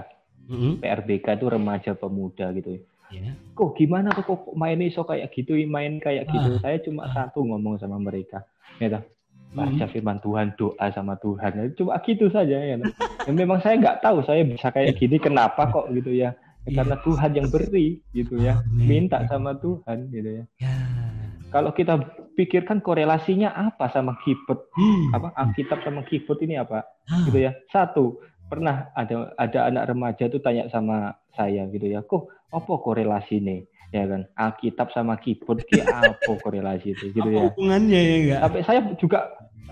Hmm. 0.52 0.74
PRBK 0.82 1.28
itu 1.38 1.46
remaja 1.50 1.92
pemuda 1.98 2.50
gitu 2.54 2.78
ya. 2.78 2.82
Yeah. 3.12 3.36
Kok 3.60 3.76
gimana 3.76 4.16
kok, 4.16 4.24
kok 4.24 4.56
main 4.56 4.80
iso 4.80 5.04
kayak 5.04 5.36
gitu, 5.36 5.60
main 5.68 6.00
kayak 6.00 6.32
gitu. 6.32 6.58
Ah. 6.58 6.60
Saya 6.64 6.78
cuma 6.80 7.06
ah. 7.06 7.12
satu 7.12 7.44
ngomong 7.44 7.76
sama 7.76 8.00
mereka. 8.00 8.48
Ya 8.80 9.04
baca 9.52 9.84
hmm. 9.84 9.92
firman 9.92 10.18
Tuhan, 10.24 10.56
doa 10.56 10.88
sama 10.96 11.20
Tuhan. 11.20 11.76
Cuma 11.76 12.00
gitu 12.08 12.32
saja 12.32 12.56
ya. 12.56 12.80
Dan 13.28 13.34
memang 13.36 13.60
saya 13.60 13.76
nggak 13.78 14.00
tahu 14.00 14.24
saya 14.24 14.48
bisa 14.48 14.72
kayak 14.72 14.96
gini 14.96 15.20
kenapa 15.20 15.68
kok 15.68 15.92
gitu 15.92 16.16
ya. 16.16 16.32
Ya, 16.70 16.82
karena 16.86 16.96
Tuhan 17.02 17.32
yang 17.34 17.48
beri 17.50 17.88
gitu 18.14 18.38
ya. 18.38 18.62
Minta 18.70 19.26
sama 19.26 19.58
Tuhan 19.58 20.14
gitu 20.14 20.30
ya, 20.42 20.44
ya. 20.62 20.74
kalau 21.50 21.74
kita 21.74 21.98
pikirkan 22.38 22.86
korelasinya 22.86 23.50
apa 23.58 23.90
sama 23.90 24.14
keyboard 24.22 24.70
hmm. 24.78 25.10
apa 25.10 25.34
Alkitab 25.42 25.82
sama 25.82 26.06
keyboard 26.06 26.38
ini 26.46 26.62
apa? 26.62 26.86
Hmm. 27.10 27.26
gitu 27.26 27.42
ya. 27.42 27.58
Satu 27.74 28.22
pernah 28.46 28.94
ada 28.94 29.34
ada 29.42 29.60
anak 29.74 29.90
remaja 29.90 30.30
tuh 30.30 30.38
tanya 30.38 30.70
sama 30.70 31.18
saya 31.34 31.66
gitu 31.74 31.90
ya. 31.90 32.06
Kok 32.06 32.54
apa 32.54 32.74
korelasi 32.78 33.42
nih 33.42 33.66
ya 33.90 34.06
kan. 34.06 34.30
Alkitab 34.38 34.94
sama 34.94 35.18
keyboard 35.18 35.66
ki 35.66 35.82
apa 35.82 36.14
korelasi 36.46 36.94
itu? 36.94 37.10
Gitu 37.10 37.26
apa 37.26 37.42
ya. 37.42 37.42
hubungannya 37.50 38.00
ya 38.06 38.16
enggak? 38.22 38.40
Tapi 38.46 38.58
saya 38.70 38.80
juga 39.02 39.20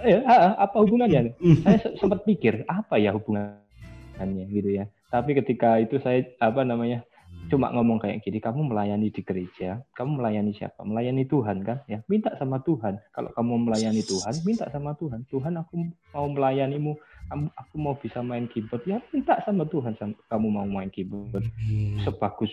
ya 0.02 0.26
apa 0.58 0.78
hubungannya? 0.82 1.38
Hmm. 1.38 1.62
saya 1.62 1.78
sempat 2.02 2.26
pikir 2.26 2.66
apa 2.66 2.98
ya 2.98 3.14
hubungannya 3.14 4.50
gitu 4.50 4.74
ya 4.74 4.90
tapi 5.10 5.38
ketika 5.38 5.82
itu 5.82 5.98
saya 6.02 6.26
apa 6.40 6.62
namanya 6.62 7.06
cuma 7.50 7.70
ngomong 7.74 8.02
kayak 8.02 8.26
gini, 8.26 8.42
kamu 8.42 8.74
melayani 8.74 9.14
di 9.14 9.22
gereja, 9.22 9.82
kamu 9.94 10.22
melayani 10.22 10.54
siapa? 10.54 10.82
Melayani 10.82 11.26
Tuhan 11.30 11.62
kan? 11.62 11.82
Ya, 11.86 12.02
minta 12.10 12.34
sama 12.38 12.62
Tuhan. 12.62 13.02
Kalau 13.14 13.30
kamu 13.34 13.70
melayani 13.70 14.02
Tuhan, 14.06 14.34
minta 14.46 14.70
sama 14.70 14.94
Tuhan. 14.98 15.26
Tuhan, 15.30 15.58
aku 15.58 15.94
mau 16.14 16.30
melayanimu 16.30 16.98
aku 17.34 17.76
mau 17.78 17.94
bisa 17.98 18.26
main 18.26 18.50
keyboard 18.50 18.82
ya 18.90 18.98
minta 19.14 19.38
sama 19.46 19.66
Tuhan 19.70 19.94
sama, 20.02 20.18
kamu 20.34 20.48
mau 20.50 20.66
main 20.66 20.90
keyboard 20.90 21.46
hmm. 21.46 22.02
sebagus 22.02 22.50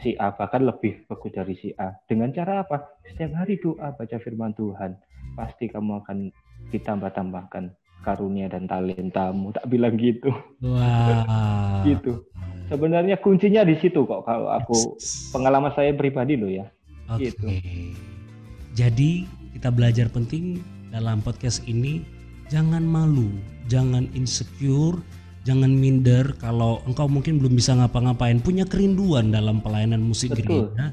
si 0.00 0.14
A 0.16 0.32
bahkan 0.32 0.64
lebih 0.64 1.04
bagus 1.10 1.34
dari 1.34 1.54
si 1.58 1.74
A 1.76 1.92
dengan 2.06 2.30
cara 2.30 2.62
apa 2.62 2.96
setiap 3.04 3.34
hari 3.36 3.58
doa 3.58 3.92
baca 3.92 4.16
firman 4.22 4.54
Tuhan 4.54 4.96
pasti 5.34 5.68
kamu 5.68 6.06
akan 6.06 6.18
ditambah-tambahkan 6.70 7.74
karunia 8.02 8.50
dan 8.50 8.66
talentamu 8.66 9.54
tak 9.54 9.66
bilang 9.70 9.94
gitu 9.96 10.34
wow. 10.60 11.86
gitu 11.86 12.26
sebenarnya 12.68 13.16
kuncinya 13.22 13.62
di 13.62 13.78
situ 13.78 14.04
kok 14.04 14.26
kalau 14.26 14.50
aku 14.50 14.98
pengalaman 15.30 15.72
saya 15.72 15.94
pribadi 15.94 16.34
loh 16.36 16.50
ya 16.50 16.66
okay. 17.08 17.30
gitu 17.30 17.46
jadi 18.72 19.24
kita 19.54 19.68
belajar 19.70 20.10
penting 20.10 20.60
dalam 20.92 21.24
podcast 21.24 21.64
ini 21.64 22.04
jangan 22.52 22.84
malu, 22.84 23.32
jangan 23.72 24.04
insecure, 24.12 25.00
jangan 25.48 25.72
minder 25.72 26.36
kalau 26.36 26.84
engkau 26.84 27.08
mungkin 27.08 27.40
belum 27.40 27.56
bisa 27.56 27.72
ngapa-ngapain, 27.72 28.44
punya 28.44 28.68
kerinduan 28.68 29.32
dalam 29.32 29.64
pelayanan 29.64 30.04
musik 30.04 30.36
Betul. 30.36 30.68
gereja. 30.68 30.92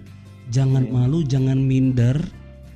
Jangan 0.49 0.87
ya. 0.87 0.91
malu, 0.95 1.19
jangan 1.27 1.59
minder, 1.61 2.15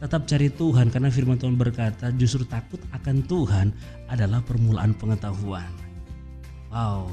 tetap 0.04 0.28
cari 0.28 0.52
Tuhan 0.52 0.92
karena 0.92 1.08
firman 1.08 1.40
Tuhan 1.40 1.56
berkata 1.56 2.12
justru 2.20 2.44
takut 2.44 2.84
akan 2.92 3.24
Tuhan 3.24 3.72
adalah 4.12 4.44
permulaan 4.44 4.92
pengetahuan. 5.00 5.72
Wow. 6.68 7.08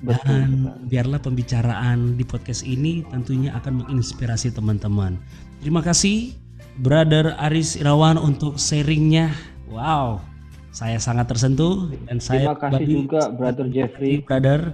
Betul, 0.00 0.24
Dan 0.24 0.48
biarlah 0.88 1.20
pembicaraan 1.20 2.16
di 2.16 2.24
podcast 2.24 2.64
ini 2.64 3.04
tentunya 3.12 3.52
akan 3.52 3.84
menginspirasi 3.84 4.48
teman-teman. 4.56 5.20
Terima 5.60 5.84
kasih 5.84 6.32
Brother 6.80 7.36
Aris 7.36 7.76
Irawan 7.76 8.16
untuk 8.16 8.56
sharingnya. 8.56 9.36
Wow, 9.68 10.24
saya 10.72 10.96
sangat 10.96 11.28
tersentuh 11.28 11.92
dan 12.08 12.16
saya 12.16 12.48
Terima 12.48 12.56
kasih 12.56 12.86
juga 12.88 13.28
Brother 13.28 13.68
Jeffrey. 13.68 14.24
Brother. 14.24 14.72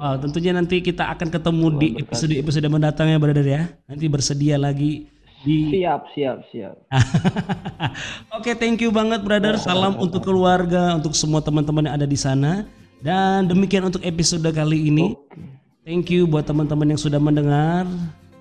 Wow, 0.00 0.16
tentunya 0.24 0.56
nanti 0.56 0.80
kita 0.80 1.12
akan 1.12 1.28
ketemu 1.28 1.66
di 1.76 1.88
episode-episode 2.00 2.66
mendatang 2.72 3.12
ya 3.12 3.20
Brother 3.20 3.44
ya. 3.44 3.68
Nanti 3.84 4.08
bersedia 4.08 4.56
lagi 4.56 5.12
di 5.44 5.70
Siap, 5.70 6.10
siap, 6.16 6.38
siap. 6.48 6.74
Oke, 8.36 8.50
okay, 8.50 8.54
thank 8.56 8.80
you 8.80 8.88
banget 8.88 9.20
Brother. 9.22 9.60
Salam 9.60 10.00
untuk 10.00 10.24
keluarga, 10.24 10.96
untuk 10.96 11.12
semua 11.12 11.44
teman-teman 11.44 11.86
yang 11.86 11.94
ada 12.00 12.08
di 12.08 12.16
sana. 12.16 12.64
Dan 13.04 13.46
demikian 13.46 13.84
untuk 13.84 14.00
episode 14.00 14.48
kali 14.48 14.88
ini. 14.88 15.12
Thank 15.84 16.08
you 16.08 16.24
buat 16.24 16.48
teman-teman 16.48 16.96
yang 16.96 17.00
sudah 17.00 17.20
mendengar. 17.20 17.84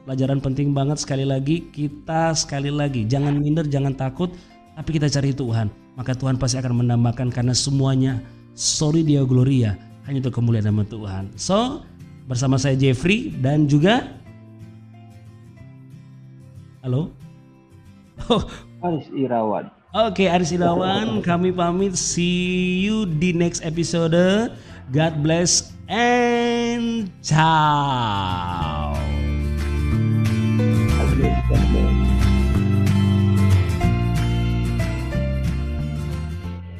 Pelajaran 0.07 0.39
penting 0.39 0.71
banget 0.71 1.03
sekali 1.03 1.27
lagi. 1.27 1.67
Kita 1.69 2.31
sekali 2.31 2.71
lagi 2.71 3.03
jangan 3.03 3.35
minder, 3.35 3.67
jangan 3.67 3.91
takut, 3.91 4.31
tapi 4.79 4.95
kita 4.95 5.11
cari 5.11 5.35
Tuhan 5.35 5.83
maka 5.93 6.17
Tuhan 6.17 6.41
pasti 6.41 6.57
akan 6.57 6.85
menambahkan 6.85 7.29
karena 7.29 7.53
semuanya 7.53 8.17
sorry 8.57 9.05
dia 9.05 9.21
gloria 9.25 9.77
hanya 10.09 10.19
untuk 10.25 10.35
kemuliaan 10.41 10.67
nama 10.67 10.83
Tuhan. 10.83 11.31
So, 11.39 11.85
bersama 12.27 12.59
saya 12.59 12.75
Jeffrey 12.75 13.31
dan 13.39 13.71
juga 13.71 14.19
Halo? 16.83 17.15
Oh. 18.27 18.43
Aris 18.83 19.07
Irawan. 19.15 19.71
Oke, 19.95 20.27
okay, 20.27 20.27
Aris 20.27 20.51
Irawan, 20.51 21.23
kami 21.23 21.55
pamit. 21.55 21.95
See 21.95 22.83
you 22.83 23.07
di 23.07 23.31
next 23.31 23.63
episode. 23.63 24.51
God 24.91 25.13
bless 25.23 25.71
and 25.87 27.07
ciao. 27.23 28.99